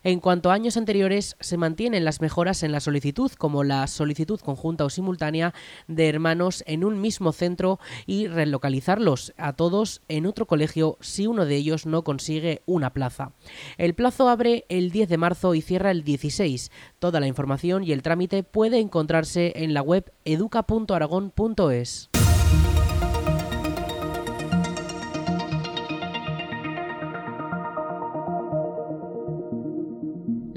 En 0.03 0.19
cuanto 0.19 0.51
a 0.51 0.53
años 0.53 0.77
anteriores, 0.77 1.35
se 1.39 1.57
mantienen 1.57 2.05
las 2.05 2.21
mejoras 2.21 2.61
en 2.63 2.71
la 2.71 2.79
solicitud, 2.79 3.31
como 3.31 3.63
la 3.63 3.87
solicitud 3.87 4.39
conjunta 4.39 4.85
o 4.85 4.89
simultánea 4.89 5.53
de 5.87 6.09
hermanos 6.09 6.63
en 6.67 6.83
un 6.83 7.01
mismo 7.01 7.31
centro 7.31 7.79
y 8.05 8.27
relocalizarlos 8.27 9.33
a 9.37 9.53
todos 9.53 10.01
en 10.07 10.25
otro 10.25 10.45
colegio 10.45 10.97
si 11.01 11.27
uno 11.27 11.45
de 11.45 11.55
ellos 11.55 11.85
no 11.85 12.03
consigue 12.03 12.61
una 12.65 12.86
plaza. 12.91 13.33
El 13.77 13.93
plazo 13.93 14.29
abre 14.29 14.65
el 14.69 14.91
10 14.91 15.09
de 15.09 15.17
marzo 15.17 15.55
y 15.55 15.61
cierra 15.61 15.91
el 15.91 16.03
16. 16.03 16.71
Toda 16.99 17.19
la 17.19 17.27
información 17.27 17.83
y 17.83 17.91
el 17.91 18.01
trámite 18.01 18.43
puede 18.43 18.79
encontrarse 18.79 19.53
en 19.55 19.73
la 19.73 19.81
web 19.81 20.11
educa.aragón.es. 20.25 22.09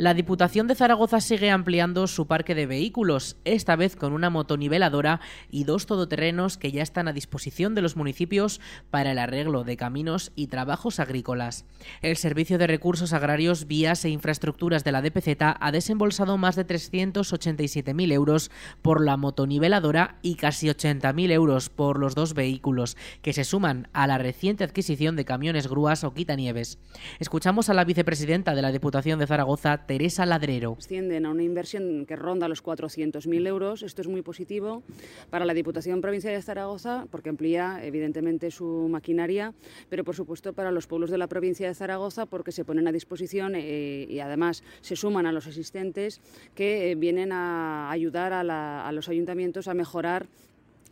La 0.00 0.14
Diputación 0.14 0.66
de 0.66 0.74
Zaragoza 0.74 1.20
sigue 1.20 1.50
ampliando 1.50 2.06
su 2.06 2.26
parque 2.26 2.54
de 2.54 2.64
vehículos, 2.64 3.36
esta 3.44 3.76
vez 3.76 3.96
con 3.96 4.14
una 4.14 4.30
motoniveladora 4.30 5.20
y 5.50 5.64
dos 5.64 5.84
todoterrenos 5.84 6.56
que 6.56 6.72
ya 6.72 6.82
están 6.82 7.06
a 7.06 7.12
disposición 7.12 7.74
de 7.74 7.82
los 7.82 7.96
municipios 7.96 8.62
para 8.88 9.12
el 9.12 9.18
arreglo 9.18 9.62
de 9.62 9.76
caminos 9.76 10.32
y 10.34 10.46
trabajos 10.46 11.00
agrícolas. 11.00 11.66
El 12.00 12.16
Servicio 12.16 12.56
de 12.56 12.66
Recursos 12.66 13.12
Agrarios, 13.12 13.66
Vías 13.66 14.02
e 14.06 14.08
Infraestructuras 14.08 14.84
de 14.84 14.92
la 14.92 15.02
DPZ 15.02 15.36
ha 15.60 15.70
desembolsado 15.70 16.38
más 16.38 16.56
de 16.56 16.66
387.000 16.66 18.10
euros 18.10 18.50
por 18.80 19.04
la 19.04 19.18
motoniveladora 19.18 20.16
y 20.22 20.36
casi 20.36 20.68
80.000 20.68 21.30
euros 21.30 21.68
por 21.68 21.98
los 21.98 22.14
dos 22.14 22.32
vehículos, 22.32 22.96
que 23.20 23.34
se 23.34 23.44
suman 23.44 23.88
a 23.92 24.06
la 24.06 24.16
reciente 24.16 24.64
adquisición 24.64 25.14
de 25.14 25.26
camiones 25.26 25.68
grúas 25.68 26.04
o 26.04 26.14
quitanieves. 26.14 26.78
Escuchamos 27.18 27.68
a 27.68 27.74
la 27.74 27.84
vicepresidenta 27.84 28.54
de 28.54 28.62
la 28.62 28.72
Diputación 28.72 29.18
de 29.18 29.26
Zaragoza, 29.26 29.89
Teresa 29.90 30.24
Ladrero. 30.24 30.76
Ascienden 30.78 31.26
a 31.26 31.30
una 31.30 31.42
inversión 31.42 32.06
que 32.06 32.14
ronda 32.14 32.46
los 32.46 32.62
400.000 32.62 33.48
euros. 33.48 33.82
Esto 33.82 34.02
es 34.02 34.06
muy 34.06 34.22
positivo 34.22 34.84
para 35.30 35.44
la 35.44 35.52
Diputación 35.52 36.00
Provincial 36.00 36.32
de 36.32 36.40
Zaragoza 36.42 37.08
porque 37.10 37.28
amplía 37.28 37.80
evidentemente 37.82 38.52
su 38.52 38.86
maquinaria, 38.88 39.52
pero 39.88 40.04
por 40.04 40.14
supuesto 40.14 40.52
para 40.52 40.70
los 40.70 40.86
pueblos 40.86 41.10
de 41.10 41.18
la 41.18 41.26
provincia 41.26 41.66
de 41.66 41.74
Zaragoza 41.74 42.26
porque 42.26 42.52
se 42.52 42.64
ponen 42.64 42.86
a 42.86 42.92
disposición 42.92 43.56
eh, 43.56 44.06
y 44.08 44.20
además 44.20 44.62
se 44.80 44.94
suman 44.94 45.26
a 45.26 45.32
los 45.32 45.48
asistentes 45.48 46.20
que 46.54 46.92
eh, 46.92 46.94
vienen 46.94 47.32
a 47.32 47.90
ayudar 47.90 48.32
a 48.32 48.92
los 48.92 49.08
ayuntamientos 49.08 49.66
a 49.66 49.74
mejorar 49.74 50.28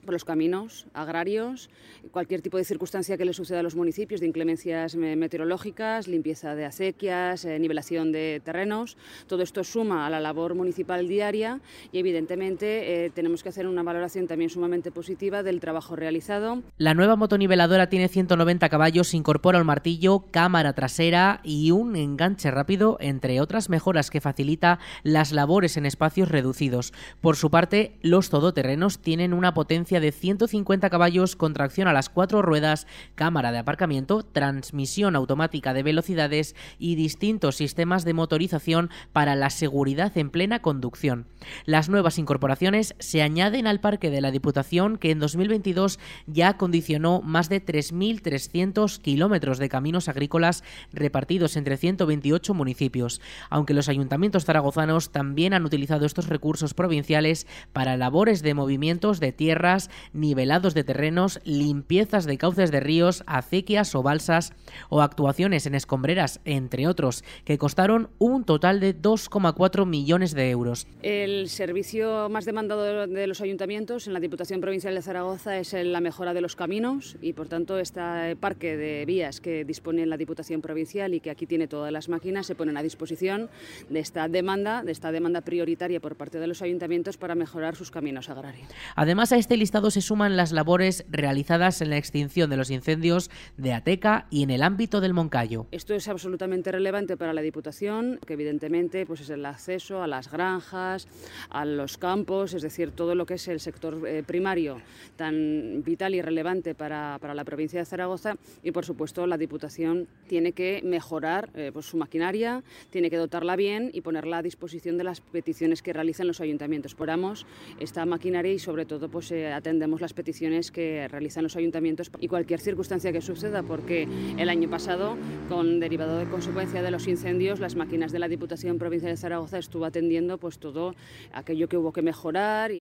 por 0.09 0.14
los 0.14 0.25
caminos 0.25 0.87
agrarios, 0.94 1.68
cualquier 2.12 2.40
tipo 2.40 2.57
de 2.57 2.64
circunstancia 2.64 3.18
que 3.18 3.27
le 3.27 3.35
suceda 3.35 3.61
a 3.61 3.62
los 3.62 3.75
municipios, 3.75 4.23
de 4.23 4.27
inclemencias 4.27 4.97
meteorológicas, 4.97 6.09
limpieza 6.09 6.55
de 6.55 6.64
acequias, 6.64 7.44
eh, 7.44 7.59
nivelación 7.59 8.11
de 8.11 8.40
terrenos. 8.42 8.97
Todo 9.27 9.42
esto 9.42 9.64
suma 9.64 10.07
a 10.07 10.11
la 10.11 10.18
labor 10.18 10.55
municipal 10.55 11.07
diaria 11.09 11.61
y 11.92 11.99
evidentemente 11.99 13.05
eh, 13.05 13.11
tenemos 13.11 13.42
que 13.42 13.51
hacer 13.51 13.66
una 13.66 13.83
valoración 13.83 14.27
también 14.27 14.49
sumamente 14.49 14.90
positiva 14.90 15.42
del 15.42 15.61
trabajo 15.61 15.94
realizado. 15.94 16.62
La 16.79 16.94
nueva 16.94 17.16
motoniveladora 17.16 17.90
tiene 17.90 18.09
190 18.09 18.66
caballos, 18.71 19.12
incorpora 19.12 19.61
un 19.61 19.66
martillo, 19.66 20.25
cámara 20.31 20.73
trasera 20.73 21.42
y 21.44 21.71
un 21.71 21.97
enganche 21.97 22.51
rápido, 22.51 22.97
entre 23.01 23.42
otras 23.42 23.68
mejoras 23.68 24.11
que 24.11 24.23
facilita 24.23 24.79
las 25.03 25.33
labores 25.33 25.77
en 25.77 25.85
espacios 25.85 26.31
reducidos. 26.31 26.94
Por 27.21 27.37
su 27.37 27.51
parte, 27.51 27.99
los 28.01 28.31
todoterrenos 28.31 29.01
tienen 29.01 29.35
una 29.35 29.53
potencia 29.53 29.97
de 30.00 30.12
150 30.12 30.90
caballos 30.90 31.37
con 31.37 31.54
tracción 31.54 31.88
a 31.88 31.92
las 31.92 32.08
cuatro 32.08 32.42
ruedas, 32.42 32.87
cámara 33.14 33.52
de 33.52 33.58
aparcamiento, 33.58 34.22
transmisión 34.22 35.16
automática 35.16 35.74
de 35.74 35.82
velocidades 35.82 36.54
y 36.78 36.94
distintos 36.94 37.56
sistemas 37.56 38.04
de 38.04 38.14
motorización 38.14 38.90
para 39.12 39.34
la 39.34 39.50
seguridad 39.50 40.16
en 40.16 40.30
plena 40.30 40.61
conducción. 40.61 41.26
Las 41.64 41.88
nuevas 41.88 42.18
incorporaciones 42.18 42.94
se 42.98 43.22
añaden 43.22 43.66
al 43.66 43.80
parque 43.80 44.11
de 44.11 44.20
la 44.20 44.30
Diputación 44.30 44.98
que 44.98 45.11
en 45.11 45.18
2022 45.18 45.98
ya 46.26 46.48
acondicionó 46.50 47.22
más 47.22 47.48
de 47.48 47.64
3.300 47.64 49.00
kilómetros 49.00 49.58
de 49.58 49.68
caminos 49.68 50.08
agrícolas 50.08 50.62
repartidos 50.92 51.56
entre 51.56 51.76
128 51.76 52.54
municipios, 52.54 53.20
aunque 53.50 53.74
los 53.74 53.88
ayuntamientos 53.88 54.44
zaragozanos 54.44 55.11
también 55.11 55.54
han 55.54 55.64
utilizado 55.64 56.06
estos 56.06 56.28
recursos 56.28 56.74
provinciales 56.74 57.46
para 57.72 57.96
labores 57.96 58.42
de 58.42 58.54
movimientos 58.54 59.20
de 59.20 59.32
tierras, 59.32 59.88
nivelados 60.12 60.74
de 60.74 60.85
terrenos, 60.85 61.40
limpiezas 61.44 62.24
de 62.24 62.38
cauces 62.38 62.70
de 62.70 62.81
ríos, 62.81 63.24
acequias 63.27 63.94
o 63.94 64.03
balsas 64.03 64.53
o 64.88 65.03
actuaciones 65.03 65.66
en 65.66 65.74
escombreras, 65.74 66.40
entre 66.44 66.87
otros, 66.87 67.24
que 67.44 67.59
costaron 67.59 68.11
un 68.18 68.44
total 68.44 68.81
de 68.81 68.94
2,4 68.94 69.87
millones 69.87 70.35
de 70.35 70.51
euros. 70.51 70.87
El 71.03 71.48
servicio 71.48 72.29
más 72.29 72.44
demandado 72.44 73.07
de 73.07 73.27
los 73.27 73.40
ayuntamientos 73.40 74.07
en 74.07 74.12
la 74.12 74.20
Diputación 74.20 74.61
Provincial 74.61 74.94
de 74.94 75.03
Zaragoza 75.03 75.59
es 75.59 75.72
la 75.72 76.01
mejora 76.01 76.35
de 76.35 76.40
los 76.40 76.57
caminos 76.57 77.16
y, 77.20 77.33
por 77.33 77.48
tanto, 77.48 77.79
este 77.79 78.37
parque 78.37 78.77
de 78.77 79.05
vías 79.05 79.40
que 79.40 79.64
dispone 79.64 80.07
la 80.07 80.16
Diputación 80.16 80.61
Provincial 80.61 81.14
y 81.14 81.20
que 81.20 81.31
aquí 81.31 81.46
tiene 81.46 81.68
todas 81.68 81.92
las 81.92 82.09
máquinas 82.09 82.46
se 82.46 82.55
ponen 82.55 82.77
a 82.77 82.83
disposición 82.83 83.51
de 83.88 84.01
esta 84.01 84.29
demanda, 84.29 84.83
de 84.83 84.92
esta 84.92 85.12
demanda 85.12 85.40
prioritaria 85.40 86.01
por 86.01 86.16
parte 86.16 86.38
de 86.38 86.46
los 86.46 86.62
ayuntamientos 86.62 87.16
para 87.16 87.35
mejorar 87.35 87.77
sus 87.77 87.90
caminos 87.90 88.29
agrarios. 88.29 88.68
Además, 88.96 89.33
a 89.33 89.37
este 89.37 89.57
listado 89.68 89.90
se 89.90 90.00
suman 90.00 90.35
las 90.38 90.50
labores 90.50 91.04
realizadas 91.11 91.83
en 91.83 91.90
la 91.90 91.98
extinción 91.98 92.48
de 92.48 92.57
los 92.57 92.70
incendios 92.70 93.31
de 93.59 93.74
Ateca 93.74 94.26
y 94.31 94.42
en 94.42 94.48
el 94.48 94.62
ámbito 94.62 95.02
del 95.02 95.12
Moncayo. 95.12 95.66
Esto 95.72 95.92
es 95.92 96.09
absolutamente 96.09 96.72
relevante 96.72 97.18
para 97.18 97.35
la 97.35 97.42
Diputación, 97.42 98.18
que 98.26 98.33
evidentemente 98.33 99.04
pues 99.04 99.20
es 99.20 99.28
el 99.28 99.44
acceso 99.44 100.02
a 100.02 100.07
las 100.07 100.31
granjas, 100.31 101.07
a 101.50 101.66
los 101.66 101.98
campos, 101.98 102.54
es 102.54 102.62
decir, 102.62 102.92
todo 102.92 103.14
lo 103.14 103.26
que 103.26 103.35
es 103.35 103.46
el 103.48 103.61
sector 103.61 104.09
eh, 104.09 104.22
primario 104.26 104.81
tan 105.16 105.83
vital 105.85 106.14
y 106.14 106.22
relevante 106.22 106.74
para, 106.74 107.18
para, 107.20 107.35
la 107.35 107.44
provincia 107.44 107.78
de 107.78 107.85
Zaragoza 107.85 108.37
y 108.62 108.70
por 108.70 108.87
supuesto 108.87 109.26
la 109.26 109.37
Diputación 109.37 110.09
tiene 110.28 110.52
que 110.52 110.81
mejorar 110.83 111.50
eh, 111.54 111.72
pues, 111.74 111.85
su 111.85 111.98
maquinaria, 111.98 112.62
tiene 112.88 113.11
que 113.11 113.18
dotarla 113.18 113.54
bien 113.54 113.90
y 113.92 114.00
ponerla 114.00 114.38
a 114.38 114.42
disposición 114.42 114.96
de 114.96 115.04
las 115.04 115.20
peticiones 115.20 115.83
que 115.83 115.92
realizan 115.92 116.26
los 116.26 116.40
ayuntamientos. 116.40 116.94
Poramos 116.94 117.44
esta 117.81 118.07
maquinaria 118.07 118.54
y 118.54 118.59
sobre 118.59 118.87
todo 118.87 119.11
pues 119.11 119.31
eh, 119.31 119.58
atendemos 119.59 120.01
las 120.01 120.14
peticiones 120.14 120.71
que 120.71 121.07
realizan 121.09 121.42
los 121.42 121.57
ayuntamientos 121.57 122.11
y 122.21 122.29
cualquier 122.29 122.61
circunstancia 122.61 123.12
que 123.12 123.21
suceda 123.21 123.62
porque 123.62 124.09
el 124.38 124.49
año 124.49 124.71
pasado 124.71 125.16
con 125.49 125.81
derivado 125.81 126.18
de 126.18 126.27
consecuencia 126.27 126.83
de 126.83 126.90
los 126.90 127.07
incendios 127.07 127.61
las 127.61 127.77
máquinas 127.77 128.12
de 128.12 128.18
la 128.18 128.29
Diputación 128.29 128.79
Provincial 128.79 129.12
de 129.12 129.16
Zaragoza 129.16 129.59
estuvo 129.59 129.85
atendiendo 129.85 130.38
pues 130.38 130.59
todo 130.59 130.94
aquello 131.33 131.68
que 131.68 131.77
hubo 131.77 131.92
que 131.92 132.03
mejorar. 132.03 132.73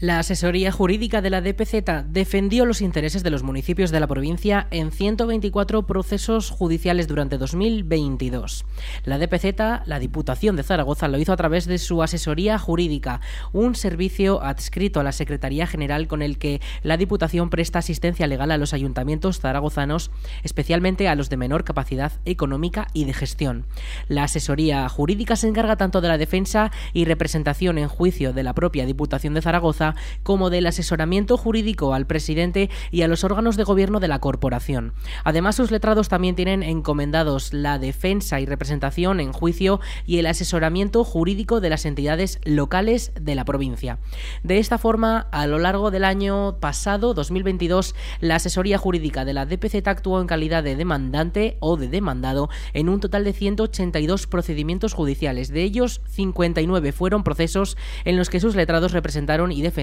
La 0.00 0.18
asesoría 0.18 0.72
jurídica 0.72 1.22
de 1.22 1.30
la 1.30 1.40
DPZ 1.40 2.08
defendió 2.08 2.66
los 2.66 2.80
intereses 2.80 3.22
de 3.22 3.30
los 3.30 3.44
municipios 3.44 3.92
de 3.92 4.00
la 4.00 4.08
provincia 4.08 4.66
en 4.72 4.90
124 4.90 5.86
procesos 5.86 6.50
judiciales 6.50 7.06
durante 7.06 7.38
2022. 7.38 8.64
La 9.04 9.18
DPZ, 9.18 9.86
la 9.86 10.00
Diputación 10.00 10.56
de 10.56 10.64
Zaragoza, 10.64 11.06
lo 11.06 11.18
hizo 11.18 11.32
a 11.32 11.36
través 11.36 11.66
de 11.66 11.78
su 11.78 12.02
asesoría 12.02 12.58
jurídica, 12.58 13.20
un 13.52 13.76
servicio 13.76 14.42
adscrito 14.42 14.98
a 14.98 15.04
la 15.04 15.12
Secretaría 15.12 15.68
General 15.68 16.08
con 16.08 16.22
el 16.22 16.38
que 16.38 16.60
la 16.82 16.96
Diputación 16.96 17.48
presta 17.48 17.78
asistencia 17.78 18.26
legal 18.26 18.50
a 18.50 18.58
los 18.58 18.74
ayuntamientos 18.74 19.38
zaragozanos, 19.38 20.10
especialmente 20.42 21.06
a 21.06 21.14
los 21.14 21.30
de 21.30 21.36
menor 21.36 21.62
capacidad 21.62 22.10
económica 22.24 22.88
y 22.94 23.04
de 23.04 23.14
gestión. 23.14 23.64
La 24.08 24.24
asesoría 24.24 24.88
jurídica 24.88 25.36
se 25.36 25.46
encarga 25.46 25.76
tanto 25.76 26.00
de 26.00 26.08
la 26.08 26.18
defensa 26.18 26.72
y 26.92 27.04
representación 27.04 27.78
en 27.78 27.86
juicio 27.86 28.32
de 28.32 28.42
la 28.42 28.54
propia 28.54 28.86
Diputación 28.86 29.34
de 29.34 29.42
Zaragoza 29.42 29.83
como 30.22 30.48
del 30.48 30.66
asesoramiento 30.66 31.36
jurídico 31.36 31.92
al 31.92 32.06
presidente 32.06 32.70
y 32.90 33.02
a 33.02 33.08
los 33.08 33.24
órganos 33.24 33.56
de 33.56 33.64
gobierno 33.64 34.00
de 34.00 34.08
la 34.08 34.20
corporación. 34.20 34.94
Además, 35.24 35.56
sus 35.56 35.70
letrados 35.70 36.08
también 36.08 36.34
tienen 36.34 36.62
encomendados 36.62 37.52
la 37.52 37.78
defensa 37.78 38.40
y 38.40 38.46
representación 38.46 39.20
en 39.20 39.32
juicio 39.32 39.80
y 40.06 40.18
el 40.18 40.26
asesoramiento 40.26 41.04
jurídico 41.04 41.60
de 41.60 41.70
las 41.70 41.84
entidades 41.84 42.40
locales 42.44 43.12
de 43.20 43.34
la 43.34 43.44
provincia. 43.44 43.98
De 44.42 44.58
esta 44.58 44.78
forma, 44.78 45.28
a 45.32 45.46
lo 45.46 45.58
largo 45.58 45.90
del 45.90 46.04
año 46.04 46.58
pasado, 46.60 47.14
2022, 47.14 47.94
la 48.20 48.36
asesoría 48.36 48.78
jurídica 48.78 49.24
de 49.24 49.34
la 49.34 49.46
DPZ 49.46 49.86
actuó 49.86 50.20
en 50.20 50.26
calidad 50.26 50.62
de 50.62 50.76
demandante 50.76 51.56
o 51.60 51.76
de 51.76 51.88
demandado 51.88 52.48
en 52.72 52.88
un 52.88 53.00
total 53.00 53.24
de 53.24 53.32
182 53.32 54.26
procedimientos 54.26 54.92
judiciales. 54.92 55.50
De 55.50 55.62
ellos, 55.62 56.00
59 56.08 56.92
fueron 56.92 57.24
procesos 57.24 57.76
en 58.04 58.16
los 58.16 58.30
que 58.30 58.40
sus 58.40 58.56
letrados 58.56 58.92
representaron 58.92 59.52
y 59.52 59.62
defendieron 59.62 59.73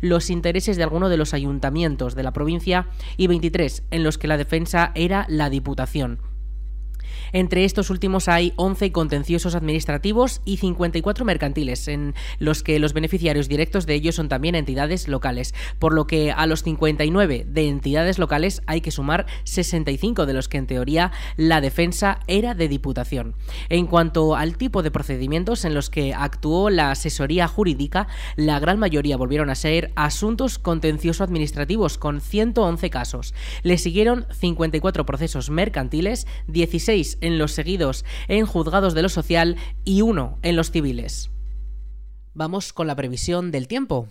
los 0.00 0.30
intereses 0.30 0.76
de 0.76 0.82
alguno 0.82 1.08
de 1.08 1.16
los 1.16 1.34
ayuntamientos 1.34 2.14
de 2.14 2.22
la 2.22 2.32
provincia 2.32 2.86
y 3.16 3.26
23 3.26 3.84
en 3.90 4.04
los 4.04 4.18
que 4.18 4.28
la 4.28 4.36
defensa 4.36 4.92
era 4.94 5.26
la 5.28 5.50
Diputación. 5.50 6.31
Entre 7.32 7.64
estos 7.64 7.88
últimos 7.88 8.28
hay 8.28 8.52
11 8.56 8.92
contenciosos 8.92 9.54
administrativos 9.54 10.42
y 10.44 10.58
54 10.58 11.24
mercantiles, 11.24 11.88
en 11.88 12.14
los 12.38 12.62
que 12.62 12.78
los 12.78 12.92
beneficiarios 12.92 13.48
directos 13.48 13.86
de 13.86 13.94
ellos 13.94 14.16
son 14.16 14.28
también 14.28 14.54
entidades 14.54 15.08
locales, 15.08 15.54
por 15.78 15.94
lo 15.94 16.06
que 16.06 16.30
a 16.30 16.46
los 16.46 16.62
59 16.62 17.46
de 17.48 17.68
entidades 17.68 18.18
locales 18.18 18.62
hay 18.66 18.82
que 18.82 18.90
sumar 18.90 19.26
65 19.44 20.26
de 20.26 20.32
los 20.34 20.48
que 20.48 20.58
en 20.58 20.66
teoría 20.66 21.12
la 21.36 21.60
defensa 21.60 22.20
era 22.26 22.54
de 22.54 22.68
diputación. 22.68 23.34
En 23.70 23.86
cuanto 23.86 24.36
al 24.36 24.56
tipo 24.56 24.82
de 24.82 24.90
procedimientos 24.90 25.64
en 25.64 25.74
los 25.74 25.88
que 25.88 26.12
actuó 26.12 26.68
la 26.68 26.90
asesoría 26.90 27.48
jurídica, 27.48 28.08
la 28.36 28.58
gran 28.58 28.78
mayoría 28.78 29.16
volvieron 29.16 29.48
a 29.48 29.54
ser 29.54 29.90
asuntos 29.96 30.58
contencioso 30.58 31.24
administrativos 31.24 31.96
con 31.96 32.20
111 32.20 32.90
casos. 32.90 33.34
Le 33.62 33.78
siguieron 33.78 34.26
54 34.32 35.06
procesos 35.06 35.48
mercantiles, 35.48 36.26
16 36.48 37.18
en 37.22 37.38
los 37.38 37.52
seguidos 37.52 38.04
en 38.28 38.44
juzgados 38.44 38.92
de 38.94 39.02
lo 39.02 39.08
social 39.08 39.56
y 39.84 40.02
uno 40.02 40.38
en 40.42 40.56
los 40.56 40.70
civiles. 40.70 41.30
Vamos 42.34 42.72
con 42.72 42.86
la 42.86 42.96
previsión 42.96 43.50
del 43.50 43.68
tiempo. 43.68 44.08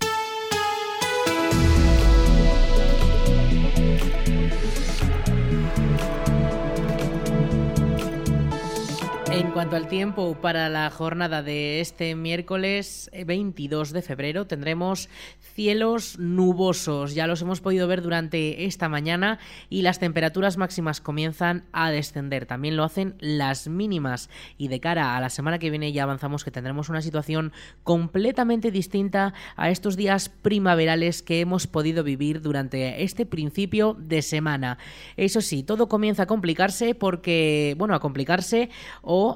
En 9.42 9.50
cuanto 9.50 9.76
al 9.76 9.88
tiempo 9.88 10.36
para 10.40 10.70
la 10.70 10.92
jornada 10.92 11.42
de 11.42 11.82
este 11.82 12.14
miércoles 12.14 13.10
22 13.26 13.92
de 13.92 14.04
febrero, 14.04 14.46
tendremos 14.46 15.10
cielos 15.56 16.20
nubosos. 16.20 17.16
Ya 17.16 17.26
los 17.26 17.42
hemos 17.42 17.60
podido 17.60 17.88
ver 17.88 18.04
durante 18.04 18.66
esta 18.66 18.88
mañana 18.88 19.40
y 19.68 19.82
las 19.82 19.98
temperaturas 19.98 20.58
máximas 20.58 21.02
comienzan 21.02 21.66
a 21.72 21.90
descender. 21.90 22.46
También 22.46 22.78
lo 22.78 22.84
hacen 22.84 23.16
las 23.20 23.68
mínimas. 23.68 24.30
Y 24.60 24.68
de 24.68 24.80
cara 24.80 25.18
a 25.18 25.22
la 25.22 25.32
semana 25.32 25.58
que 25.58 25.72
viene 25.72 25.92
ya 25.92 26.04
avanzamos 26.04 26.44
que 26.44 26.52
tendremos 26.52 26.90
una 26.90 27.02
situación 27.02 27.52
completamente 27.84 28.70
distinta 28.70 29.34
a 29.56 29.72
estos 29.72 29.98
días 29.98 30.30
primaverales 30.30 31.24
que 31.24 31.40
hemos 31.40 31.66
podido 31.66 32.04
vivir 32.04 32.42
durante 32.42 33.02
este 33.02 33.26
principio 33.26 33.98
de 34.00 34.22
semana. 34.22 34.78
Eso 35.18 35.42
sí, 35.42 35.64
todo 35.64 35.90
comienza 35.90 36.24
a 36.24 36.28
complicarse 36.28 36.94
porque, 36.94 37.74
bueno, 37.80 37.96
a 37.96 38.00
complicarse 38.00 38.70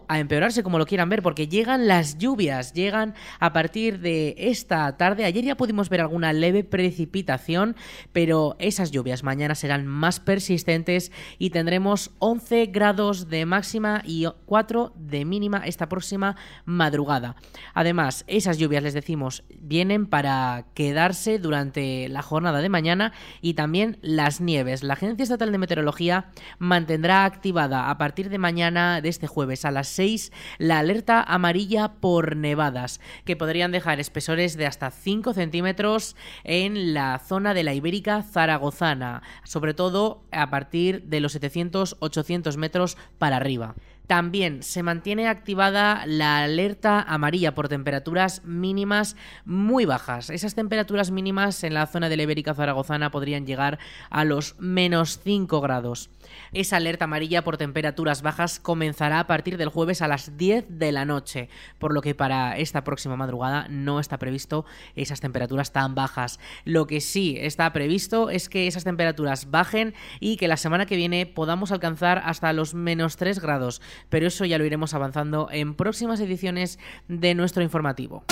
a 0.07 0.19
empeorarse 0.19 0.63
como 0.63 0.77
lo 0.77 0.85
quieran 0.85 1.09
ver, 1.09 1.21
porque 1.21 1.47
llegan 1.47 1.87
las 1.87 2.17
lluvias, 2.17 2.73
llegan 2.73 3.13
a 3.39 3.53
partir 3.53 3.99
de 3.99 4.35
esta 4.37 4.97
tarde. 4.97 5.23
Ayer 5.23 5.45
ya 5.45 5.55
pudimos 5.55 5.89
ver 5.89 6.01
alguna 6.01 6.33
leve 6.33 6.63
precipitación, 6.63 7.75
pero 8.11 8.55
esas 8.59 8.91
lluvias 8.91 9.23
mañana 9.23 9.55
serán 9.55 9.87
más 9.87 10.19
persistentes 10.19 11.11
y 11.37 11.51
tendremos 11.51 12.11
11 12.19 12.65
grados 12.67 13.29
de 13.29 13.45
máxima 13.45 14.01
y 14.05 14.25
4 14.45 14.93
de 14.95 15.25
mínima 15.25 15.61
esta 15.65 15.87
próxima 15.87 16.35
madrugada. 16.65 17.35
Además, 17.73 18.23
esas 18.27 18.57
lluvias, 18.57 18.83
les 18.83 18.93
decimos, 18.93 19.43
vienen 19.59 20.07
para 20.07 20.65
quedarse 20.73 21.39
durante 21.39 22.09
la 22.09 22.21
jornada 22.21 22.61
de 22.61 22.69
mañana 22.69 23.13
y 23.41 23.53
también 23.53 23.97
las 24.01 24.41
nieves. 24.41 24.83
La 24.83 24.93
Agencia 24.93 25.23
Estatal 25.23 25.51
de 25.51 25.57
Meteorología 25.57 26.31
mantendrá 26.59 27.25
activada 27.25 27.89
a 27.89 27.97
partir 27.97 28.29
de 28.29 28.37
mañana, 28.37 29.01
de 29.01 29.09
este 29.09 29.27
jueves 29.27 29.65
a 29.65 29.71
las 29.75 29.89
6 29.89 30.31
la 30.57 30.79
alerta 30.79 31.21
amarilla 31.21 31.93
por 31.99 32.35
nevadas, 32.35 32.99
que 33.25 33.35
podrían 33.35 33.71
dejar 33.71 33.99
espesores 33.99 34.57
de 34.57 34.65
hasta 34.65 34.89
5 34.89 35.33
centímetros 35.33 36.15
en 36.43 36.95
la 36.95 37.19
zona 37.19 37.53
de 37.53 37.63
la 37.63 37.75
Ibérica 37.75 38.23
zaragozana, 38.23 39.21
sobre 39.43 39.75
todo 39.75 40.23
a 40.31 40.49
partir 40.49 41.03
de 41.03 41.19
los 41.19 41.39
700-800 41.39 42.57
metros 42.57 42.97
para 43.19 43.37
arriba. 43.37 43.75
También 44.07 44.61
se 44.61 44.83
mantiene 44.83 45.27
activada 45.27 46.03
la 46.05 46.43
alerta 46.43 47.01
amarilla 47.01 47.55
por 47.55 47.69
temperaturas 47.69 48.43
mínimas 48.43 49.15
muy 49.45 49.85
bajas. 49.85 50.29
Esas 50.29 50.53
temperaturas 50.53 51.09
mínimas 51.11 51.63
en 51.63 51.73
la 51.73 51.87
zona 51.87 52.09
de 52.09 52.17
la 52.17 52.23
Ibérica 52.23 52.53
Zaragozana 52.53 53.11
podrían 53.11 53.47
llegar 53.47 53.79
a 54.09 54.23
los 54.23 54.55
menos 54.59 55.19
5 55.23 55.59
grados. 55.61 56.09
Esa 56.53 56.77
alerta 56.77 57.05
amarilla 57.05 57.43
por 57.43 57.57
temperaturas 57.57 58.21
bajas 58.21 58.59
comenzará 58.59 59.19
a 59.19 59.27
partir 59.27 59.57
del 59.57 59.69
jueves 59.69 60.01
a 60.01 60.07
las 60.07 60.37
10 60.37 60.65
de 60.69 60.91
la 60.91 61.05
noche, 61.05 61.49
por 61.79 61.93
lo 61.93 62.01
que 62.01 62.15
para 62.15 62.57
esta 62.57 62.83
próxima 62.83 63.15
madrugada 63.15 63.67
no 63.69 63.99
está 63.99 64.19
previsto 64.19 64.65
esas 64.95 65.21
temperaturas 65.21 65.71
tan 65.71 65.95
bajas. 65.95 66.39
Lo 66.63 66.87
que 66.87 67.01
sí 67.01 67.37
está 67.39 67.71
previsto 67.73 68.29
es 68.29 68.49
que 68.49 68.67
esas 68.67 68.83
temperaturas 68.83 69.49
bajen 69.51 69.93
y 70.19 70.37
que 70.37 70.47
la 70.47 70.57
semana 70.57 70.85
que 70.85 70.95
viene 70.95 71.25
podamos 71.25 71.71
alcanzar 71.71 72.21
hasta 72.25 72.53
los 72.53 72.73
menos 72.73 73.17
3 73.17 73.39
grados 73.39 73.81
pero 74.09 74.27
eso 74.27 74.45
ya 74.45 74.57
lo 74.57 74.65
iremos 74.65 74.93
avanzando 74.93 75.49
en 75.51 75.75
próximas 75.75 76.19
ediciones 76.19 76.79
de 77.07 77.35
nuestro 77.35 77.63
informativo. 77.63 78.23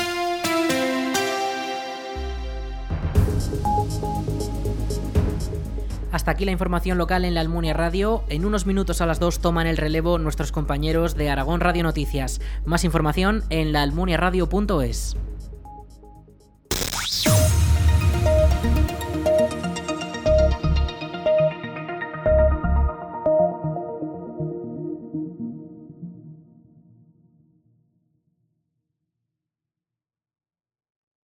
Hasta 6.13 6.29
aquí 6.29 6.45
la 6.45 6.51
información 6.51 6.99
local 6.99 7.25
en 7.25 7.33
la 7.33 7.41
Almunia 7.41 7.73
Radio. 7.73 8.23
En 8.29 8.45
unos 8.45 8.67
minutos 8.67 9.01
a 9.01 9.07
las 9.07 9.19
2 9.19 9.39
toman 9.39 9.65
el 9.65 9.77
relevo 9.77 10.19
nuestros 10.19 10.51
compañeros 10.51 11.15
de 11.15 11.31
Aragón 11.31 11.59
Radio 11.59 11.81
Noticias. 11.81 12.39
Más 12.65 12.83
información 12.83 13.43
en 13.49 13.71
laalmuniaradio.es. 13.71 15.17